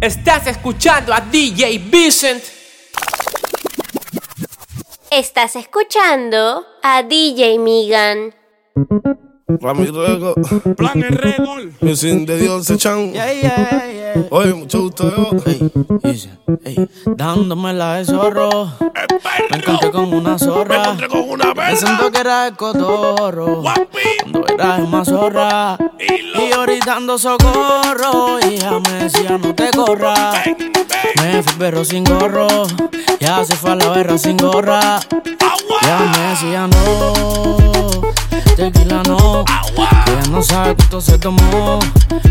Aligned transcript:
Estás 0.00 0.46
escuchando 0.46 1.12
a 1.12 1.20
DJ 1.20 1.78
Vincent. 1.78 2.44
Estás 5.10 5.56
escuchando 5.56 6.64
a 6.84 7.02
DJ 7.02 7.58
Migan. 7.58 8.32
Ramirego, 9.48 10.34
Plan 10.76 11.02
Enredo. 11.02 11.54
mi 11.80 11.96
sin 11.96 12.26
de 12.26 12.36
Dios 12.38 12.66
se 12.66 12.76
chan. 12.76 13.12
Yeah, 13.12 13.32
yeah, 13.32 13.86
yeah. 14.14 14.26
Oye, 14.30 14.52
mucho 14.52 14.82
gusto, 14.82 15.10
yo. 15.10 15.30
Ey, 15.46 15.72
dice, 16.02 16.30
ey, 16.64 16.88
dándomela 17.16 17.94
de 17.94 18.04
zorro. 18.04 18.70
Me 19.50 19.56
encontré 19.56 19.90
con 19.90 20.12
una 20.12 20.38
zorra. 20.38 20.76
Me 20.78 20.82
encontré 20.84 21.08
con 21.08 21.30
una 21.30 21.46
verga. 21.54 21.66
Pensando 21.68 22.10
que 22.12 22.18
era 22.20 22.48
el 22.48 22.56
cotorro. 22.56 23.62
Guapi. 23.62 23.98
Cuando 24.22 24.46
era 24.48 24.74
una 24.76 25.04
zorra. 25.04 25.78
Y 25.98 26.22
lo- 26.22 26.46
Y 26.46 26.52
ahorita 26.52 26.84
dando 26.94 27.18
socorro. 27.18 28.38
Y 28.40 28.54
ella 28.56 28.78
me 28.80 29.04
decía, 29.04 29.38
no 29.38 29.54
te 29.54 29.70
corras. 29.70 30.44
Ven, 30.44 30.56
ven. 30.58 30.72
Me 31.36 31.42
fui 31.42 31.54
perro 31.58 31.84
sin 31.86 32.04
gorro. 32.04 32.46
Ya 33.18 33.42
se 33.46 33.56
fue 33.56 33.70
a 33.72 33.76
la 33.76 33.88
berra 33.90 34.18
sin 34.18 34.36
gorra. 34.36 34.96
Agua. 34.96 35.78
Ya 35.82 35.98
me 36.00 36.28
decía 36.30 36.66
no, 36.66 37.56
tequila 38.58 39.02
no, 39.06 39.44
Agua. 39.46 39.88
ella 40.08 40.30
no 40.32 40.42
sabe 40.42 40.74
cuánto 40.74 41.00
se 41.00 41.16
tomó, 41.16 41.78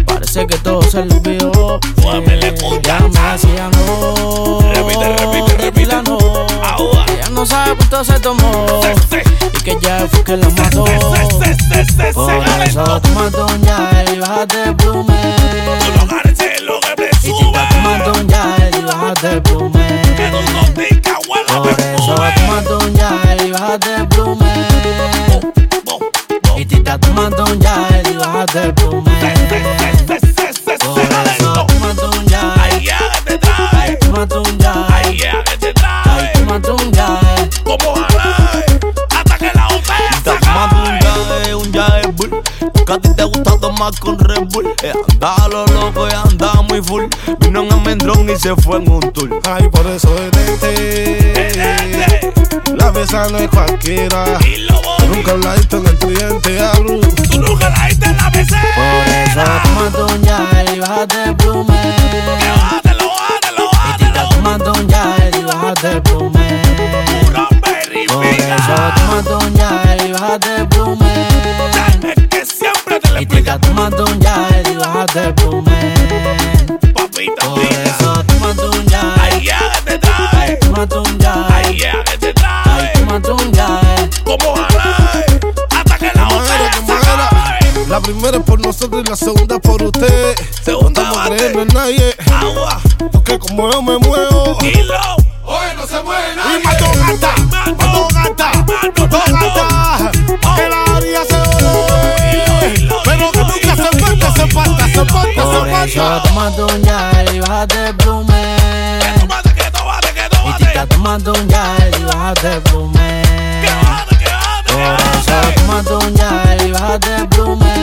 parece 0.05 0.45
que 0.45 0.57
todo 0.57 0.81
se 0.81 1.05
le 1.05 1.15
olvidó. 1.15 1.79
Eh, 2.03 2.21
me 2.27 2.35
no, 3.69 4.59
Repite, 4.73 5.15
repite, 5.15 5.57
repite. 5.57 5.95
no, 6.03 6.17
Agua. 6.61 7.05
ella 7.07 7.29
no 7.31 7.45
sabe 7.45 7.77
cuánto 7.77 8.03
se 8.03 8.19
tomó, 8.19 8.65
Se, 8.81 8.95
se. 9.07 9.23
y 9.53 9.61
que 9.63 9.77
ya 9.81 10.05
fue 10.11 10.23
que 10.25 10.35
la 10.35 10.49
mató. 10.49 10.85
Se, 10.85 10.99
se, 10.99 11.85
se, 11.85 11.85
se, 11.85 12.13
Por 12.13 12.29
se, 12.43 12.63
eso 12.65 13.01
toma 13.01 13.29
ya 13.61 14.03
y 14.13 14.19
bájate 14.19 14.63
el 14.63 14.75
plume. 14.75 15.15
Tú 15.79 15.91
no 15.97 16.07
ganes 16.07 16.61
lo 16.61 16.79
que 16.81 16.93
me 16.97 17.09
Y 17.23 17.31
un 17.31 18.27
ya 18.27 18.69
y 18.77 18.81
bájate 18.83 19.27
el 19.31 19.41
plume. 19.43 20.01
Que 20.17 20.29
no 20.29 20.41
Por 21.63 21.69
eso 21.71 22.15
y 23.45 23.51
bájate 23.51 23.95
el 23.95 24.07
plume. 24.09 25.16
Te 26.87 26.97
tomando 26.99 27.43
un 27.43 27.59
ya 27.59 28.01
y 28.09 28.15
bájate 28.15 28.71
el. 28.71 29.06
Que 42.87 42.93
a 42.93 42.99
ti 42.99 43.09
te 43.13 43.23
gusta 43.25 43.59
tomar 43.59 43.91
con 43.99 44.17
Red 44.17 44.43
Bull. 44.53 44.73
Eh, 44.81 44.93
andaba 45.11 45.49
lo 45.49 45.65
loco 45.65 46.07
y 46.07 46.13
andaba 46.13 46.61
muy 46.61 46.81
full. 46.81 47.03
Vino 47.39 47.63
en 47.63 47.73
almendrón 47.73 48.29
y 48.29 48.37
se 48.37 48.55
fue 48.55 48.77
en 48.77 48.89
un 48.89 49.01
tour. 49.11 49.41
Ay, 49.43 49.67
por 49.67 49.85
eso 49.87 50.15
denete. 50.15 51.51
La 52.77 52.89
mesa 52.93 53.27
no 53.27 53.39
es 53.39 53.49
cualquiera. 53.49 54.39
Y 54.39 54.59
lo 54.59 54.81
voy. 54.81 55.05
Nunca 55.09 55.31
hablaste 55.31 55.75
en 55.75 55.85
el 55.85 55.97
cliente, 55.97 56.61
hablo. 56.61 57.01
Tú 57.29 57.41
nunca 57.41 57.69
la 57.71 57.87
diste 57.87 58.05
en 58.05 58.15
la 58.15 58.31
Por 58.31 58.37
eso 58.39 60.05
un 60.15 60.21
ya 60.21 60.47
y 60.73 60.79
bájate 60.79 61.23
el 61.25 61.35
plume. 61.35 61.73
Que 62.39 62.49
bájatelo, 62.51 63.09
bájatelo, 63.09 63.69
bájatelo. 63.69 64.29
tomando 64.29 64.71
un 64.71 64.87
ya 64.87 65.29
y 65.37 65.43
bájate 65.43 65.91
el 65.91 66.01
plume. 66.03 66.61
Puro 67.25 67.49
Por 67.49 68.23
eso 68.23 69.39
un 69.39 69.53
ya 69.55 69.97
y 70.05 70.11
bájate 70.13 70.55
el 70.55 70.67
plume. 70.69 71.37
Te 73.01 73.09
lo 73.11 73.17
explica 73.17 73.59
tomando 73.59 74.03
un 74.05 74.19
ya 74.19 74.47
y 74.71 74.75
bájate 74.75 75.19
el 75.25 75.33
plume. 75.35 75.93
papita 76.93 77.45
Por 77.45 77.59
eso 77.63 78.23
tomando 78.25 78.71
un 78.71 78.85
ya, 78.87 79.15
Ay, 79.21 79.43
ya 79.45 79.59
que 79.85 79.91
te 79.91 79.97
trae. 79.99 80.55
tomando 80.57 81.03
un 81.03 81.17
ya, 81.19 81.47
Ay, 81.49 81.77
ya 81.79 82.03
que 82.03 82.17
te 82.17 82.33
trae. 82.33 82.91
tomando 82.93 83.35
un 83.35 83.51
ya. 83.53 83.79
Como 84.23 84.55
jalae. 84.55 85.25
Hasta 85.75 85.97
que 85.97 86.11
la 86.13 86.27
acabe. 86.27 87.87
La 87.87 88.01
primera 88.01 88.37
es 88.37 88.43
por 88.43 88.59
nosotros 88.59 89.03
y 89.05 89.09
la 89.09 89.15
segunda 89.15 89.55
es 89.55 89.61
por 89.61 89.81
usted. 89.81 90.35
Segunda 90.63 91.03
No 91.03 91.23
creyendo 91.25 91.61
en 91.61 91.67
nadie. 91.69 92.15
Agua. 92.31 92.81
Porque 93.11 93.39
como 93.39 93.71
yo 93.71 93.81
me 93.81 93.97
muevo. 93.97 94.57
Y 94.61 94.83
falta. 105.95 106.23
tomando 106.29 106.67
un 106.67 106.81
ya 106.83 107.25
y 107.33 107.39
bájate 107.39 107.87
el 107.87 107.95
plume. 107.95 108.57
Que 109.01 109.19
tomate, 109.19 109.53
que 109.53 109.71
tomate, 109.71 110.13
que 110.13 110.19
Y 110.19 110.29
te 110.29 110.35
tomate. 110.37 110.63
estás 110.65 110.89
tomando 110.89 111.33
un 111.33 111.47
ya 111.47 111.75
y 111.99 112.03
bájate 112.03 112.53
el 112.55 112.61
plume. 112.63 113.21
Que 113.61 113.69
bájate, 113.85 114.17
que 114.17 114.25
bájate, 114.25 114.73
que 114.73 116.05
un 116.05 116.15
ya 116.15 116.57
y 116.65 116.71
bájate 116.71 117.15
el 117.15 117.27
plume. 117.29 117.73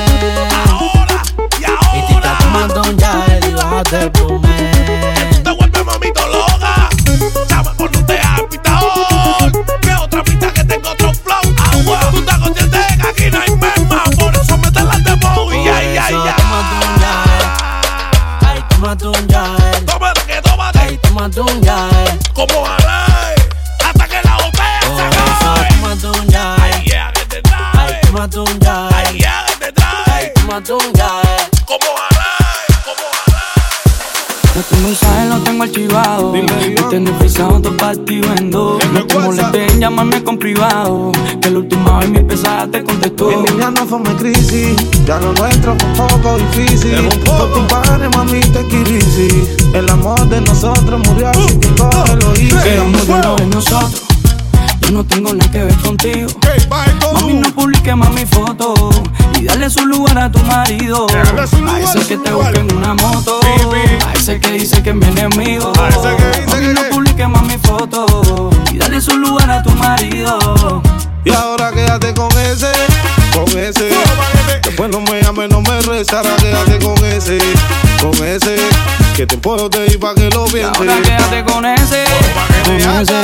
Ahora 0.70 1.22
y 1.36 1.98
Y 1.98 2.06
te 2.06 2.14
estás 2.14 2.30
ahora. 2.30 2.38
tomando 2.38 2.82
un 2.82 2.96
ya 2.98 3.26
y 3.48 3.52
bájate 3.54 4.00
el 4.02 4.10
plume. 4.12 4.73
Ay, 18.94 18.98
tomando 18.98 19.18
un 19.18 19.28
ya. 19.28 19.56
Tómate, 19.86 20.20
que 20.24 20.40
tómate. 20.40 20.78
Ay, 20.78 20.98
tomando 20.98 21.42
un 21.42 21.62
ya. 21.62 21.93
Lo 35.66 35.72
tengo 35.72 35.92
archivado. 35.92 36.32
Dime, 36.32 36.46
Iván. 36.46 36.74
Me 36.74 36.90
tenés 36.90 37.18
frisado 37.18 37.58
dos 37.58 37.74
partidos 37.74 38.30
en 38.38 38.50
dos. 38.50 38.82
No 38.92 38.98
el 38.98 39.06
te 39.06 39.16
WhatsApp. 39.16 39.24
molestes 39.26 39.72
en 39.72 39.80
llamarme 39.80 40.24
con 40.24 40.38
privado. 40.38 41.12
Que 41.40 41.50
la 41.50 41.58
última 41.58 41.98
vez 42.00 42.10
mi 42.10 42.22
pesada 42.22 42.70
te 42.70 42.84
contestó. 42.84 43.28
Mi 43.28 43.50
niña 43.50 43.70
no 43.70 43.86
fue 43.86 43.98
mi 44.00 44.14
crisis, 44.16 44.76
ya 45.06 45.18
lo 45.18 45.32
nuestro 45.32 45.76
fue 45.78 45.88
un 45.88 46.08
poco 46.08 46.36
difícil. 46.38 46.94
Es 46.94 47.16
Por 47.18 47.52
tu 47.52 47.66
padre, 47.66 48.08
mami, 48.10 48.40
te 48.40 48.66
quirisi. 48.66 49.28
El 49.72 49.88
amor 49.90 50.28
de 50.28 50.40
nosotros 50.40 51.00
murió, 51.08 51.28
así 51.30 51.58
que 51.58 51.68
easy. 51.68 52.68
Éramos 52.68 53.06
de 53.06 53.12
uno 53.12 53.36
de 53.36 53.46
nosotros. 53.46 54.13
Yo 54.84 54.90
no 54.92 55.04
tengo 55.04 55.32
nada 55.32 55.50
que 55.50 55.64
ver 55.64 55.76
contigo. 55.78 56.28
Hey. 56.42 56.66
Mami, 57.14 57.34
no 57.34 57.54
publiques 57.54 57.96
más 57.96 58.10
mi 58.10 58.26
foto. 58.26 58.90
Y 59.38 59.44
dale 59.44 59.68
su 59.70 59.84
lugar 59.86 60.18
a 60.18 60.30
tu 60.30 60.38
marido. 60.40 61.06
Lugar, 61.08 61.40
a 61.68 61.80
ese 61.80 62.00
que 62.06 62.16
te 62.18 62.32
busca 62.32 62.50
en 62.60 62.76
una 62.76 62.94
moto. 62.94 63.40
Baby. 63.42 63.80
A 64.06 64.12
ese 64.12 64.38
que 64.40 64.52
dice 64.52 64.82
que 64.82 64.90
es 64.90 64.96
mi 64.96 65.06
enemigo. 65.06 65.72
A 65.80 65.88
ese 65.88 66.16
que 66.16 66.40
dice 66.40 66.46
Mami, 66.48 66.66
que- 66.66 66.74
no 66.74 66.82
publiques 66.90 67.28
más 67.28 67.42
mi 67.44 67.58
foto. 67.58 68.50
Y 68.72 68.78
dale 68.78 69.00
su 69.00 69.16
lugar 69.16 69.50
a 69.50 69.62
tu 69.62 69.70
marido. 69.70 70.82
Y 71.24 71.30
ahora 71.32 71.70
quédate 71.72 72.12
con 72.14 72.30
ese, 72.32 72.70
con 73.34 73.48
ese. 73.58 73.90
Después 74.62 74.90
no 74.90 75.00
me 75.00 75.20
llames, 75.22 75.50
no 75.50 75.60
me 75.60 75.80
rezará, 75.82 76.36
quédate 76.36 76.78
con 76.78 77.04
ese, 77.04 77.38
con 78.00 78.14
ese. 78.24 78.56
Que 79.16 79.26
te 79.26 79.36
puedo 79.36 79.68
te 79.68 79.86
ir 79.86 80.00
pa' 80.00 80.14
que 80.14 80.30
lo 80.30 80.44
pienses. 80.46 80.76
ahora 80.76 81.02
quédate 81.02 81.44
con 81.44 81.66
ese, 81.66 82.04
con 82.64 82.76
ese. 82.76 83.14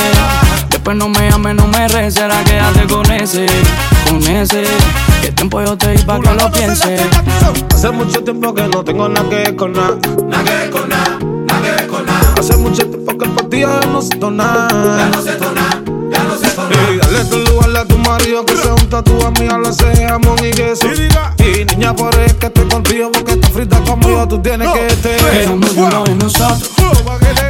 Después 0.68 0.96
no 0.96 1.08
me 1.08 1.30
llames, 1.30 1.54
no 1.54 1.66
me 1.66 1.78
ahora 1.86 2.44
quédate 2.44 2.86
con 2.86 3.10
ese, 3.10 3.46
con 4.08 4.22
ese. 4.22 4.64
Que 5.22 5.32
tiempo 5.32 5.62
yo 5.62 5.76
te 5.76 5.92
di 5.92 6.02
pa' 6.02 6.20
que 6.20 6.34
lo 6.34 6.50
pienses. 6.52 7.00
Hace 7.74 7.90
mucho 7.90 8.22
tiempo 8.22 8.54
que 8.54 8.62
no 8.68 8.84
tengo 8.84 9.08
nada 9.08 9.28
que 9.28 9.36
ver 9.36 9.56
con 9.56 9.72
nada. 9.72 9.96
Nada 10.28 10.44
que 10.44 10.50
ver 10.50 10.70
con 10.70 10.88
nada, 10.88 11.18
nada 11.46 11.62
que 11.62 11.70
ver 11.70 11.86
con 11.86 12.06
nada. 12.06 12.34
Hace 12.38 12.56
mucho 12.56 12.86
tiempo 12.86 13.18
que 13.18 13.26
por 13.28 13.48
ti 13.48 13.60
ya 13.60 13.80
no 13.92 14.02
siento 14.02 14.30
nada. 14.30 14.68
Ya 14.70 15.08
no 15.16 15.22
siento 15.22 15.52
nada, 15.52 15.69
dale 17.00 17.24
tu 17.24 17.38
lugar 17.38 17.76
a 17.76 17.84
tu 17.84 17.98
marido 17.98 18.44
que 18.44 18.56
se 18.56 18.68
junta 18.68 19.02
tu 19.02 19.20
amiga, 19.24 19.58
lo 19.58 19.68
hace 19.68 20.06
jamón 20.06 20.38
y 20.44 20.50
queso. 20.50 20.86
Y 21.38 21.64
niña, 21.64 21.94
por 21.94 22.14
eso 22.18 22.38
que 22.38 22.46
estoy 22.46 22.68
contigo 22.68 23.10
porque 23.12 23.32
estás 23.32 23.50
frita 23.50 23.80
conmigo, 23.80 24.26
tú 24.28 24.40
tienes 24.40 24.68
que 24.72 24.86
estar. 24.86 25.34
Éramos 25.34 25.74
de 25.74 26.14
nosotros. 26.14 26.70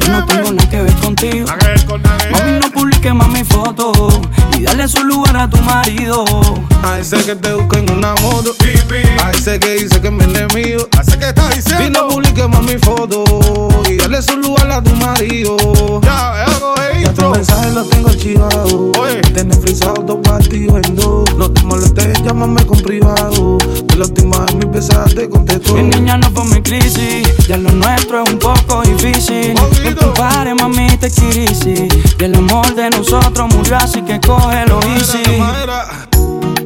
No 0.08 0.26
tengo 0.26 0.52
nada 0.52 0.70
que 0.70 0.82
ver 0.82 0.94
contigo. 0.94 1.46
Más 3.08 3.28
mi 3.30 3.42
foto. 3.42 4.08
Y 4.56 4.62
dale 4.62 4.86
su 4.86 5.02
lugar 5.02 5.36
a 5.36 5.50
tu 5.50 5.56
marido. 5.62 6.24
A 6.84 6.98
ese 7.00 7.16
que 7.24 7.34
te 7.34 7.54
busca 7.54 7.78
en 7.78 7.90
una 7.90 8.14
moto. 8.16 8.54
A 9.24 9.30
ese 9.32 9.58
que 9.58 9.74
dice 9.74 10.00
que 10.00 10.08
es 10.08 10.12
mi 10.12 10.22
enemigo. 10.22 10.86
A 10.96 11.00
ese 11.00 11.18
que 11.18 11.28
está 11.28 11.48
diciendo. 11.48 11.84
Y 11.86 11.90
no 11.90 12.08
publiques 12.08 12.48
más 12.48 12.62
mi 12.62 12.78
foto. 12.78 13.24
Y 13.88 13.96
dale 13.96 14.22
su 14.22 14.36
lugar 14.36 14.70
a 14.70 14.82
tu 14.82 14.94
marido. 14.96 15.56
Ya, 16.02 16.46
ya, 16.46 17.00
Ya 17.00 17.12
tu 17.14 17.30
mensaje 17.30 17.70
lo 17.72 17.84
tengo 17.86 18.10
archivado. 18.10 18.92
Oye. 19.00 19.20
Tienes 19.34 19.58
frisado 19.58 20.02
dos 20.06 20.18
partidos 20.22 20.80
en 20.86 20.94
dos. 20.94 21.34
No 21.36 21.50
te 21.50 21.62
molestes, 21.64 22.22
llámame 22.22 22.64
con 22.66 22.78
privado 22.80 23.58
te 23.90 23.96
lastimas 23.96 24.50
en 24.52 24.70
mis 24.70 24.88
te 25.14 25.28
contesto. 25.28 25.74
Mi 25.74 25.82
niña 25.82 26.16
no 26.16 26.30
fue 26.30 26.44
mi 26.44 26.62
crisis, 26.62 27.26
ya 27.46 27.56
lo 27.56 27.70
nuestro 27.70 28.22
es 28.22 28.30
un 28.30 28.38
poco 28.38 28.82
difícil. 28.82 29.54
En 29.84 29.94
tu 29.94 30.12
padre, 30.14 30.54
mami, 30.54 30.88
te 30.98 31.10
quirisi. 31.10 31.88
Y 32.18 32.24
el 32.24 32.34
amor 32.34 32.74
de 32.74 32.90
nosotros 32.90 33.54
murió, 33.54 33.76
así 33.76 34.02
que 34.02 34.20
coge 34.20 34.66
lo 34.66 34.80
easy. 34.94 35.22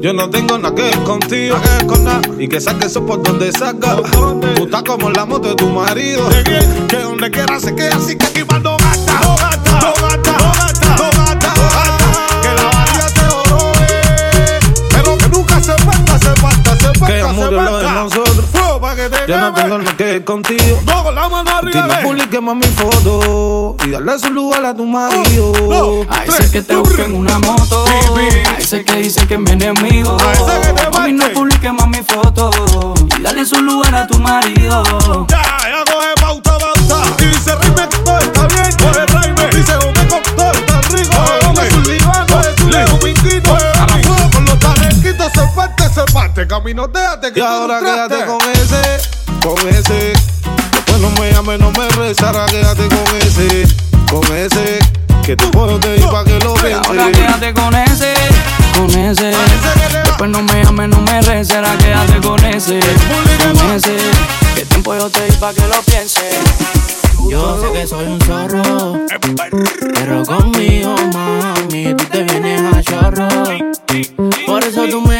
Yo 0.00 0.12
no 0.12 0.28
tengo 0.28 0.58
nada 0.58 0.74
que 0.74 0.82
ver 0.82 1.02
contigo, 1.04 1.56
eh, 1.56 2.38
y 2.38 2.48
que 2.48 2.60
saque 2.60 2.86
eso 2.86 3.04
por 3.06 3.22
donde 3.22 3.50
saca. 3.52 3.96
estás 4.56 4.82
como 4.82 5.10
la 5.10 5.24
moto 5.24 5.48
de 5.48 5.54
tu 5.54 5.68
marido, 5.70 6.28
que 6.88 6.98
donde 6.98 7.30
quiera 7.30 7.58
se 7.58 7.74
queda, 7.74 7.96
así 7.96 8.16
que 8.16 8.26
aquí 8.26 8.42
va 8.42 8.58
no 8.58 8.76
gasta, 8.76 9.12
gasta, 9.40 9.80
no 9.80 9.92
gasta. 10.02 10.53
que 17.06 17.18
ella 17.18 17.32
murió 17.32 17.62
lo 17.62 17.78
de 17.78 17.90
nosotros. 17.90 18.44
Yo 19.26 19.38
no 19.38 19.54
tengo 19.54 19.78
lo 19.78 19.96
que 19.96 20.16
ir 20.16 20.24
contigo. 20.24 20.80
Tira 21.70 22.00
publique 22.02 22.40
más 22.40 22.56
mi 22.56 22.66
foto 22.66 23.76
y 23.84 23.90
darle 23.90 24.18
su 24.18 24.30
lugar 24.30 24.64
a 24.64 24.74
tu 24.74 24.84
marido. 24.84 26.06
A 26.08 26.24
ese 26.24 26.50
que 26.50 26.62
te 26.62 26.76
busca 26.76 27.04
en 27.04 27.14
una 27.16 27.38
moto. 27.38 27.84
A 27.86 28.58
ese 28.58 28.84
que 28.84 28.96
dice 28.96 29.26
que 29.26 29.34
es 29.34 29.40
mi 29.40 29.50
enemigo. 29.52 30.16
A 30.20 30.32
ese 30.32 30.60
que 30.60 30.72
te 30.72 31.12
no 31.12 31.28
publique 31.32 31.72
más 31.72 31.88
mi 31.88 32.02
foto 32.02 32.94
y 33.18 33.22
dale 33.22 33.44
su 33.44 33.60
lugar 33.60 33.94
a 33.94 34.06
tu 34.06 34.18
marido. 34.18 35.26
Ya, 35.28 35.42
ya 35.42 35.84
coge 35.92 36.14
pauta, 36.20 36.58
pauta. 36.58 37.02
Y 37.18 37.26
dice, 37.26 37.54
rime 37.56 37.88
que 37.88 37.98
todo 37.98 38.18
está 38.18 38.46
bien. 38.48 38.72
Coge 38.78 39.06
rime, 39.06 39.48
dice, 39.52 39.93
separte, 45.94 46.46
camino, 46.46 46.88
déjate 46.88 47.32
que 47.32 47.40
Y 47.40 47.42
ahora 47.42 47.78
quédate 47.78 48.26
con 48.26 48.40
ese, 48.50 48.82
con 49.40 49.68
ese. 49.68 50.12
Después 50.72 51.00
no 51.00 51.10
me 51.10 51.32
llames, 51.32 51.60
no 51.60 51.70
me 51.70 51.88
rezara, 51.90 52.46
quédate 52.46 52.88
con 52.88 53.16
ese, 53.16 53.66
con 54.10 54.36
ese. 54.36 54.78
Que 55.24 55.36
te 55.36 55.46
puedo 55.46 55.78
te 55.78 56.00
pa' 56.00 56.24
que 56.24 56.38
lo 56.40 56.54
veas. 56.56 56.86
Ahora 56.86 57.10
quédate 57.12 57.54
con 57.54 57.74
ese, 57.74 58.12
con 58.76 58.90
ese. 58.90 59.32
Después 60.04 60.30
no 60.30 60.42
me 60.42 60.64
llames, 60.64 60.88
no 60.88 61.00
me 61.00 61.22
rezara, 61.22 61.76
quédate 61.78 62.20
con 62.26 62.44
ese, 62.44 62.80
con 63.40 63.70
ese. 63.70 63.96
Que 64.54 64.64
tiempo 64.66 64.94
yo 64.96 65.08
te 65.08 65.24
di 65.24 65.32
pa' 65.36 65.54
que 65.54 65.66
lo 65.66 65.80
pienses. 65.82 66.34
Yo 67.30 67.58
sé 67.60 67.72
que 67.72 67.86
soy 67.86 68.04
un 68.04 68.20
zorro, 68.20 69.00
pero 69.94 70.24
conmigo, 70.24 70.94
mami, 71.12 71.94
tú 71.94 72.04
te 72.04 72.22
vienes 72.24 72.60
a 72.74 72.82
chorro. 72.82 73.28
Por 74.46 74.62
eso 74.62 74.84
tú 74.90 75.00
me 75.00 75.13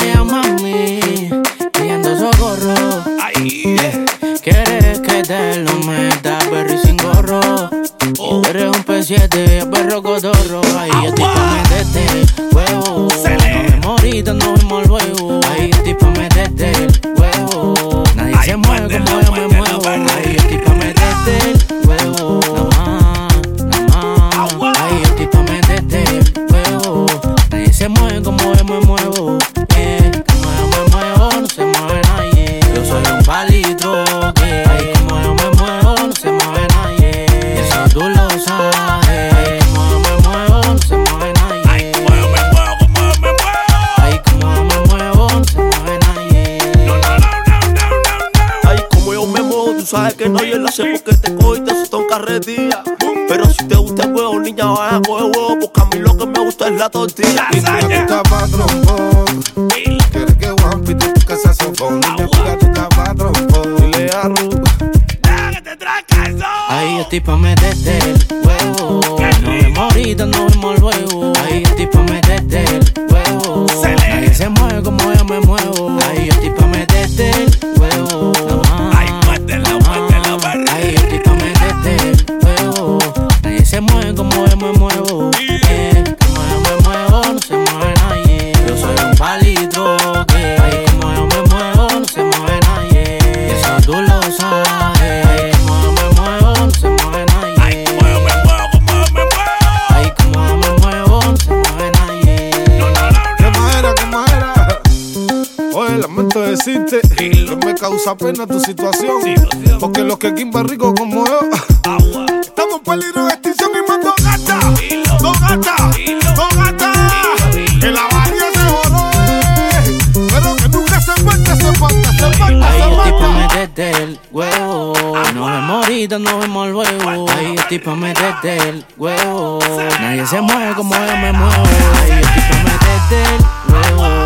Ay, 127.28 127.54
estoy 127.56 127.78
pa' 127.78 127.94
meterte 127.94 128.56
el 128.68 128.84
huevo. 128.96 129.58
Nadie 130.00 130.26
se 130.26 130.40
mueve 130.40 130.74
como 130.74 130.94
yo 130.94 131.16
me 131.16 131.32
muevo. 131.32 131.62
Ay, 132.02 132.20
estoy 132.20 132.42
pa' 132.42 132.62
meterte 132.64 133.22
el 133.34 133.44
huevo. 133.72 134.23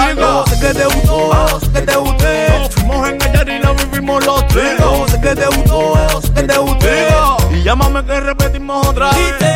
Salga. 0.00 0.44
Sé 0.46 0.60
que 0.60 0.74
te 0.74 0.84
gustó, 0.84 1.60
sé 1.60 1.72
que 1.72 1.82
te 1.82 1.96
gusté. 1.96 2.48
Nos 2.58 2.74
fuimos 2.74 3.08
en 3.08 3.18
Yari 3.18 3.54
y 3.54 3.58
la 3.60 3.72
vivimos 3.72 4.24
los 4.26 4.46
tres. 4.48 4.76
Sé 5.10 5.20
que 5.20 5.34
te 5.34 5.46
gustó, 5.46 6.20
sé 6.22 6.32
que 6.32 6.42
te 6.42 6.58
gusté. 6.58 7.08
Y 7.52 7.62
llámame 7.62 8.04
que 8.04 8.20
repetimos 8.20 8.86
otra 8.86 9.10
vez. 9.10 9.18
diste 9.18 9.46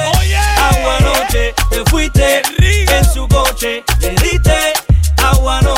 agua 0.71 0.97
anoche, 0.99 1.55
te 1.71 1.91
fuiste 1.91 2.43
en 2.59 3.05
su 3.05 3.27
coche, 3.29 3.85
le 4.01 4.11
diste 4.11 4.73
agua 5.23 5.59
anoche, 5.59 5.74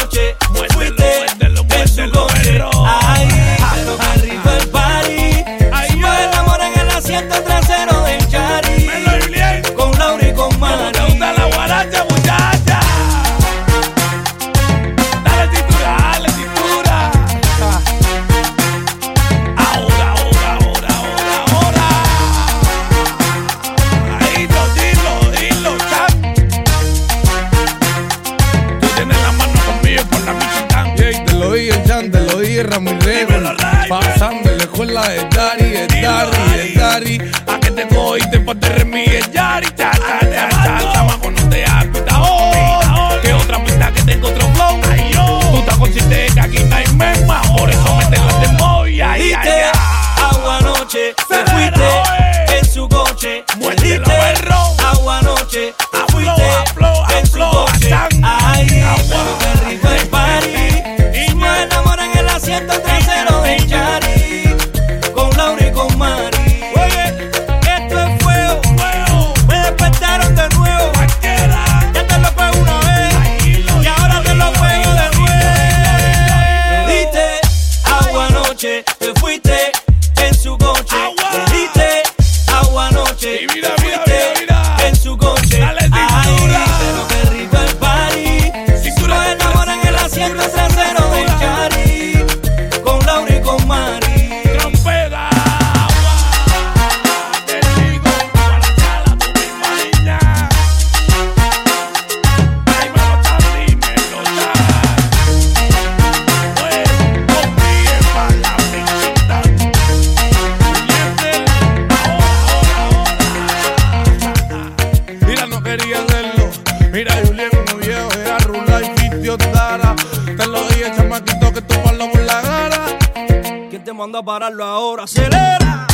¿Quién 124.06 124.12
te 124.12 124.18
mandó 124.18 124.30
a 124.30 124.34
pararlo 124.38 124.64
ahora? 124.64 125.02
¡Acelera! 125.02 125.84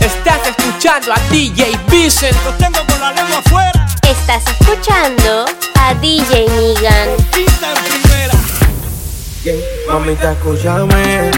Estás 0.00 0.46
escuchando 0.46 1.12
a 1.12 1.18
DJ 1.30 1.78
Vicent. 1.88 2.34
Los 2.42 2.56
tengo 2.56 2.78
con 2.86 2.98
la 2.98 3.12
lengua 3.12 3.38
afuera. 3.38 3.86
Estás 4.00 4.44
escuchando 4.48 5.44
a 5.78 5.94
DJ 5.96 6.46
en 6.46 7.16
primera. 7.30 8.34
Mamita, 9.88 10.32
escúchame. 10.32 11.30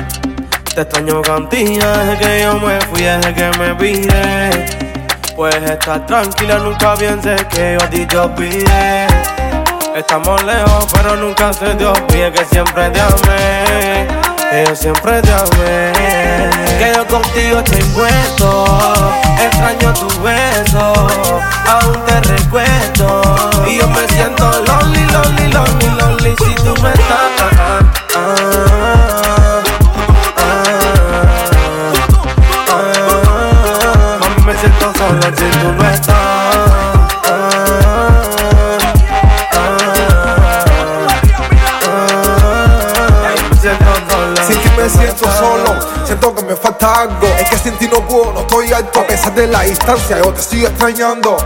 Te 0.72 0.82
extraño 0.82 1.22
contigo 1.22 1.86
desde 1.88 2.18
que 2.18 2.42
yo 2.42 2.54
me 2.60 2.80
fui, 2.82 3.02
desde 3.02 3.34
que 3.34 3.58
me 3.58 3.74
pide. 3.74 4.94
Puedes 5.34 5.70
estar 5.70 6.06
tranquila, 6.06 6.58
nunca 6.58 6.94
pienses 6.94 7.44
que 7.46 7.76
yo 7.76 7.84
a 7.84 7.90
ti 7.90 8.06
te 8.06 8.16
olvidé. 8.16 9.08
Estamos 9.96 10.40
lejos, 10.44 10.86
pero 10.92 11.16
nunca 11.16 11.52
se 11.52 11.74
te 11.74 11.84
olvide 11.84 12.30
que 12.32 12.44
siempre 12.44 12.90
te 12.90 13.00
amé. 13.00 14.21
Yo 14.52 14.76
siempre 14.76 15.22
te 15.22 15.32
amé. 15.32 15.92
Que 16.78 16.92
contigo 17.08 17.60
estoy 17.60 17.82
muerto. 17.94 18.66
Extraño 19.40 19.94
tu 19.94 20.08
beso, 20.22 20.92
aún 21.66 22.04
te 22.04 22.20
recuerdo. 22.20 23.22
Y 23.66 23.78
yo 23.78 23.88
me 23.88 24.06
siento 24.08 24.44
lonely, 24.66 25.04
lonely, 25.10 25.48
lonely, 25.52 25.88
lonely 25.98 26.36
si 26.44 26.54
tú 26.56 26.74
no 26.82 26.88
estás. 26.88 27.32
Ah, 27.40 27.80
ah, 28.14 29.62
ah, 30.36 30.72
ah. 32.68 34.18
Mami, 34.20 34.42
me 34.44 34.54
siento 34.58 34.92
solo 34.98 35.22
si 35.34 35.58
tú 35.60 35.72
no 35.72 35.90
estás. 35.90 36.21
Siento 46.12 46.34
que 46.34 46.42
me 46.42 46.56
falta 46.56 47.02
algo. 47.02 47.26
Es 47.40 47.48
que 47.48 47.58
sin 47.58 47.72
ti 47.78 47.88
no 47.88 48.06
puedo, 48.06 48.32
no 48.32 48.40
estoy 48.40 48.72
alto. 48.72 49.00
A 49.00 49.06
pesar 49.06 49.34
de 49.34 49.46
la 49.46 49.62
distancia, 49.62 50.18
yo 50.18 50.32
te 50.32 50.42
sigo 50.42 50.68
extrañando. 50.68 51.36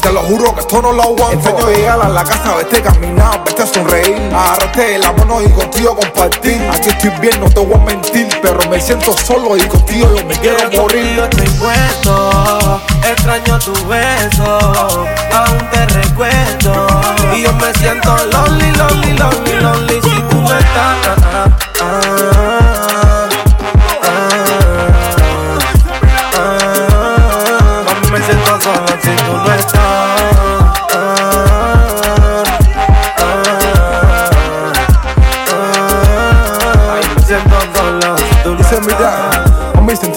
Te 0.00 0.12
lo 0.12 0.20
juro 0.20 0.54
que 0.54 0.60
esto 0.60 0.80
no 0.80 0.92
lo 0.92 1.02
aguanto. 1.02 1.48
Extraño 1.48 1.70
llegar 1.70 2.00
a 2.00 2.08
la 2.08 2.22
casa, 2.22 2.54
verte 2.54 2.80
caminar, 2.82 3.42
verte 3.44 3.66
sonreír. 3.66 4.32
Agarrarte 4.32 4.80
de 4.80 4.98
la 4.98 5.12
mano 5.12 5.42
y 5.42 5.50
contigo 5.50 5.96
compartir. 5.96 6.62
Aquí 6.72 6.90
estoy 6.90 7.10
bien, 7.20 7.40
no 7.40 7.50
te 7.50 7.58
voy 7.58 7.74
a 7.74 7.84
mentir. 7.84 8.28
Pero 8.40 8.58
me 8.70 8.80
siento 8.80 9.12
solo 9.12 9.56
y 9.56 9.62
contigo 9.62 10.08
yo 10.14 10.24
me 10.24 10.34
quiero 10.38 10.70
morir. 10.70 11.18
estoy 11.18 11.48
muerto, 11.58 12.80
extraño 13.02 13.58
tu 13.58 13.72
beso, 13.88 15.06
aún 15.34 15.70
te 15.72 15.86
recuerdo. 15.86 16.86
Y 17.34 17.42
yo 17.42 17.52
me 17.54 17.72
siento 17.74 18.16
lonely, 18.30 18.70
lonely, 18.76 19.18
lonely, 19.18 19.52
lonely 19.60 20.00
si 20.00 20.20
tú 20.30 20.40
no 20.42 20.56
estás. 20.56 21.65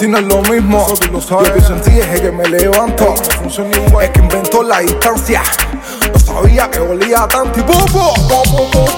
No 0.08 0.18
es 0.18 0.24
lo 0.24 0.42
mismo. 0.42 0.86
Pienso 0.96 1.74
en 1.74 1.82
ti 1.82 1.90
desde 1.90 2.22
que 2.22 2.32
me 2.32 2.48
levanto. 2.48 3.14
Es 4.00 4.10
que 4.10 4.18
inventó 4.20 4.62
la 4.62 4.80
distancia. 4.80 5.42
No 6.12 6.18
sabía 6.18 6.70
que 6.70 6.80
olía 6.80 7.26
tanto 7.28 7.58
y 7.60 7.62
bobo, 7.62 8.14
bobo, 8.28 8.68
bobo. 8.72 8.90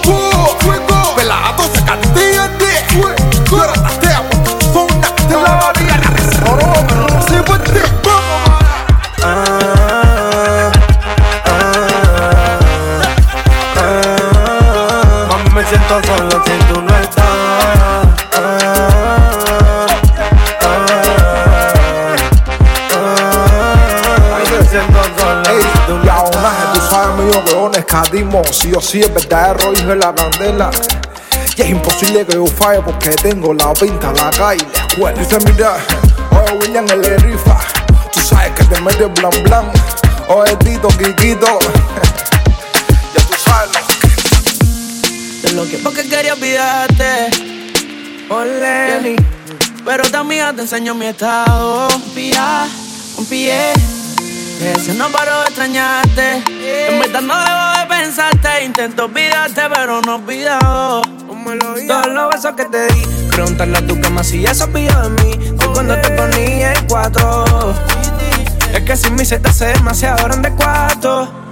Sí 28.51 28.73
o 28.77 28.81
sí, 28.81 29.01
el 29.01 29.11
verdadero 29.11 29.73
hijo 29.73 29.87
de 29.87 29.97
la 29.97 30.15
candela. 30.15 30.71
Y 31.57 31.63
es 31.63 31.71
imposible 31.71 32.27
que 32.27 32.35
yo 32.35 32.47
falle 32.47 32.83
porque 32.83 33.11
tengo 33.11 33.55
la 33.55 33.73
pinta, 33.73 34.13
la 34.13 34.31
calle, 34.31 34.67
escuela. 34.89 35.19
Dice, 35.19 35.39
mira, 35.51 35.77
oye, 36.31 36.59
William, 36.59 36.87
el 36.91 37.05
rifa. 37.23 37.59
Tú 38.13 38.21
sabes 38.21 38.53
que 38.53 38.65
te 38.65 38.81
metes 38.83 39.13
blan 39.15 39.43
blan. 39.45 39.73
Oye, 40.29 40.55
Tito, 40.57 40.89
Kikito. 40.89 41.59
ya 43.15 43.27
tú 43.27 43.35
sabes 43.43 43.71
lo 43.73 43.87
que. 43.87 45.49
De 45.49 45.55
lo 45.55 45.67
que 45.67 45.79
porque 45.79 46.07
quería 46.07 46.35
olvidarte. 46.35 47.31
Ole, 48.29 49.17
pero 49.87 50.05
también 50.11 50.55
te 50.55 50.63
enseño 50.63 50.95
mi 50.95 51.07
estado. 51.07 51.89
Un 51.95 52.03
pie, 52.15 52.39
un 53.17 53.25
pie. 53.25 53.73
Ese 54.61 54.95
no 54.95 55.09
paro 55.09 55.39
de 55.41 55.45
extrañarte. 55.47 56.43
En 56.89 56.99
verdad 57.01 57.23
no 57.23 57.39
debo 57.39 57.72
de 58.03 58.07
pensarte. 58.07 58.65
Intento 58.65 59.05
olvidarte, 59.05 59.63
pero 59.73 60.01
no 60.03 60.17
olvidado. 60.17 61.03
Todos 61.87 62.07
los 62.09 62.31
besos 62.31 62.53
que 62.57 62.65
te 62.67 62.87
di. 62.89 63.07
Preguntarle 63.31 63.79
a 63.79 63.87
tu 63.87 64.01
cama 64.01 64.23
si 64.23 64.43
ya 64.43 64.55
se 64.55 64.65
olvidó 64.65 65.09
de 65.09 65.23
mí. 65.23 65.57
Fue 65.59 65.73
cuando 65.73 66.01
te 66.01 66.11
ponía 66.11 66.73
en 66.73 66.87
cuatro. 66.87 67.75
Es 68.73 68.81
que 68.83 68.97
sin 68.97 69.15
mí 69.15 69.25
se 69.25 69.39
te 69.39 69.49
hace 69.49 69.67
demasiado 69.67 70.25
grande 70.25 70.51
cuarto. 70.53 71.43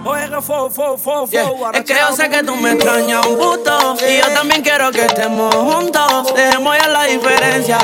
Yeah. 1.31 1.51
Es 1.75 1.85
que 1.85 1.95
yo 1.95 2.17
sé 2.17 2.31
que 2.31 2.43
tú 2.43 2.57
me 2.57 2.73
extrañas 2.73 3.27
un 3.27 3.37
gusto 3.37 3.97
Y 4.09 4.19
yo 4.19 4.29
también 4.35 4.63
quiero 4.63 4.91
que 4.91 5.05
estemos 5.05 5.55
juntos 5.55 6.35
Dejemos 6.35 6.79
ya 6.79 6.89
la 6.89 7.05
diferencia 7.05 7.79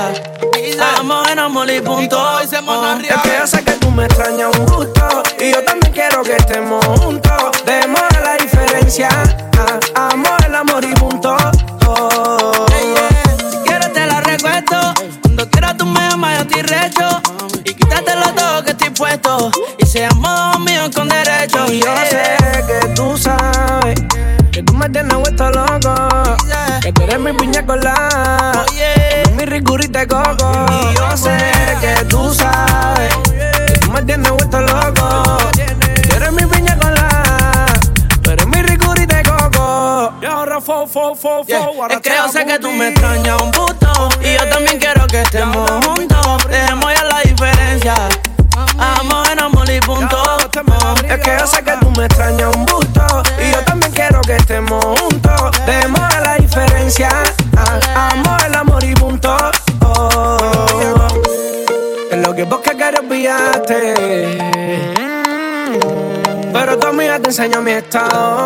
Estamos 0.54 1.28
en 1.28 1.38
amor 1.38 1.70
y 1.70 1.80
punto 1.82 2.18
Oh, 2.18 2.40
Es 2.40 2.48
que 2.48 3.36
yo 3.38 3.46
sé 3.46 3.62
que 3.62 3.72
tú 3.72 3.90
me 3.90 4.06
extrañas 4.06 4.56
un 4.56 4.64
gusto 4.64 5.22
Y 5.38 5.52
yo 5.52 5.62
también 5.64 5.92
quiero 5.92 6.22
que 6.22 6.36
estemos 6.36 6.84
juntos 6.86 7.64
Dejemos 7.66 8.00
diferencia 8.86 9.08
Ah, 9.96 10.10
Amor, 10.12 10.38
el 10.46 10.54
amor 10.54 10.84
y 10.84 10.92
punto. 10.94 11.36
Oh. 11.86 12.66
Si 12.68 13.56
quieres 13.64 13.92
te 13.92 14.06
la 14.06 14.20
recuesto. 14.20 14.76
Cuando 15.22 15.48
quieras 15.50 15.76
tú 15.76 15.86
me 15.86 16.00
llamas 16.00 16.38
yo 16.38 16.46
te 16.46 16.62
recho. 16.62 17.22
Y 17.64 17.74
quítatelo 17.74 18.32
todo 18.34 18.62
que 18.64 18.72
estoy 18.72 18.90
puesto. 18.90 19.50
Y 19.78 19.86
seamos 19.86 20.60
míos 20.60 20.90
con 20.94 21.08
derecho. 21.08 21.72
Y 21.72 21.80
yo 21.80 21.94
sé 22.10 22.36
que 22.66 22.88
tú 22.88 23.16
sabes 23.16 24.00
Que 24.52 24.62
tú 24.62 24.74
me 24.74 24.88
tienes 24.90 25.16
vuelto 25.16 25.50
loco. 25.50 26.36
Que 26.82 26.92
tú 26.92 27.02
eres 27.02 27.18
mi 27.18 27.32
piña 27.32 27.64
colada. 27.64 28.66
Mi 29.36 29.44
ricurita 29.46 30.06
coco. 30.06 30.52
Y 30.70 30.96
yo 30.96 31.16
sé 31.16 31.55
Yeah. 41.46 41.70
Es 41.90 42.00
que 42.00 42.10
yo 42.14 42.28
sé 42.28 42.44
que 42.44 42.58
tú 42.58 42.70
me 42.72 42.88
extrañas 42.88 43.40
un 43.40 43.50
puto 43.50 44.08
Y 44.20 44.34
yo 44.34 44.48
también 44.50 44.78
quiero 44.78 45.06
que 45.06 45.22
estemos 45.22 45.70
juntos. 45.86 46.46
Dejemos 46.46 46.92
ya 46.94 47.04
la 47.04 47.20
diferencia. 47.20 47.94
Amor 48.78 49.26
en 49.32 49.40
amor 49.40 49.70
y 49.70 49.80
punto. 49.80 50.22
Es 51.08 51.20
que 51.20 51.36
yo 51.38 51.46
sé 51.46 51.64
que 51.64 51.72
tú 51.80 51.90
me 51.92 52.04
extrañas 52.04 52.54
un 52.54 52.66
busto 52.66 53.22
Y 53.42 53.50
yo 53.50 53.62
también 53.64 53.92
quiero 53.92 54.20
que 54.20 54.36
estemos 54.36 54.84
juntos. 54.84 55.52
Dejemos 55.64 56.00
ya 56.00 56.20
la 56.20 56.34
diferencia. 56.36 57.08
Amor, 57.94 58.38
el 58.46 58.54
amor 58.54 58.84
y 58.84 58.92
punto. 58.94 59.36
Oh. 59.86 60.36
Es 62.10 62.18
lo 62.18 62.34
que 62.34 62.44
vos 62.44 62.60
que 62.60 62.72
quieres 62.72 63.00
olvidarte. 63.00 64.38
Pero 66.52 66.78
tu 66.78 66.86
amiga 66.86 67.18
te 67.20 67.28
enseñó 67.30 67.62
mi 67.62 67.72
estado 67.72 68.45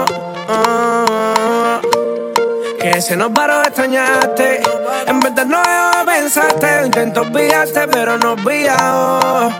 se 3.10 3.16
nos 3.16 3.32
paró 3.32 3.60
de 3.62 3.66
extrañarte 3.66 4.62
En 5.08 5.18
verdad 5.18 5.44
no 5.44 5.60
debo 5.60 5.98
de 5.98 6.20
pensarte 6.20 6.86
Intento 6.86 7.22
olvidarte 7.22 7.88
pero 7.88 8.16
no 8.18 8.34
olvidado 8.34 9.52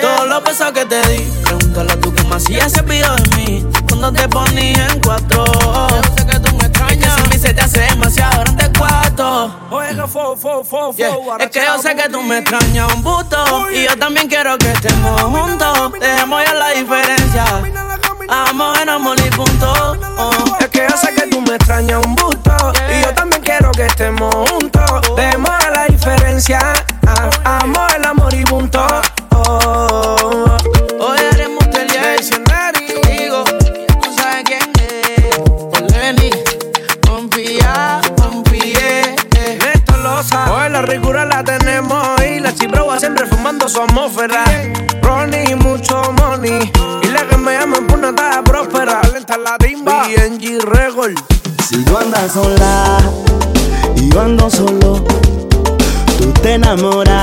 Todos 0.00 0.28
los 0.28 0.42
besos 0.42 0.72
que 0.72 0.84
te 0.86 1.00
di 1.10 1.18
Pregúntale 1.44 1.92
a 1.92 2.00
tu 2.00 2.12
cama 2.12 2.40
si 2.40 2.54
ya 2.54 2.68
se 2.68 2.80
olvidó 2.80 3.14
de 3.14 3.36
mí 3.36 3.66
Cuando 3.88 4.12
te 4.12 4.28
ponía 4.28 4.88
en 4.88 5.00
cuatro 5.00 5.44
Yo 5.44 6.02
sé 6.16 6.26
que 6.26 6.40
tú 6.40 6.56
me 6.56 6.66
extrañas 6.66 7.16
Es 7.16 7.22
que 7.22 7.28
mí 7.28 7.38
se 7.38 7.54
te 7.54 7.60
hace 7.60 7.80
demasiado 7.82 8.40
grande 8.40 8.72
cuarto 8.76 9.54
Yeah. 10.96 11.16
Es 11.38 11.50
que 11.50 11.64
yo 11.64 11.80
sé 11.80 11.94
que 11.94 12.08
tú 12.08 12.22
me 12.22 12.38
extrañas 12.38 12.92
un 12.92 13.02
busto 13.04 13.70
Y 13.70 13.84
yo 13.84 13.96
también 13.98 14.26
quiero 14.26 14.58
que 14.58 14.72
estemos 14.72 15.22
juntos 15.22 15.92
Dejemos 16.00 16.44
ya 16.44 16.54
la 16.54 16.70
diferencia 16.70 17.85
Amor 18.28 18.76
en 18.82 18.88
amor 18.88 19.16
y 19.24 19.30
punto 19.30 19.96
oh. 20.18 20.56
Es 20.60 20.68
que 20.68 20.86
yo 20.88 20.96
sé 20.96 21.14
que 21.14 21.28
tú 21.28 21.40
me 21.42 21.54
extrañas 21.54 22.04
un 22.04 22.14
busto 22.16 22.72
Y 22.90 23.02
yo 23.04 23.14
también 23.14 23.42
quiero 23.42 23.70
que 23.72 23.86
estemos 23.86 24.34
juntos 24.50 25.16
Dejemos 25.16 25.50
ya 25.60 25.70
la 25.70 25.86
diferencia 25.86 26.58
Ah, 27.06 27.60
Amor, 27.62 27.88
el 27.96 28.04
amor 28.04 28.34
y 28.34 28.44
punto 28.44 28.84
oh. 29.30 30.45
Tú 56.74 57.15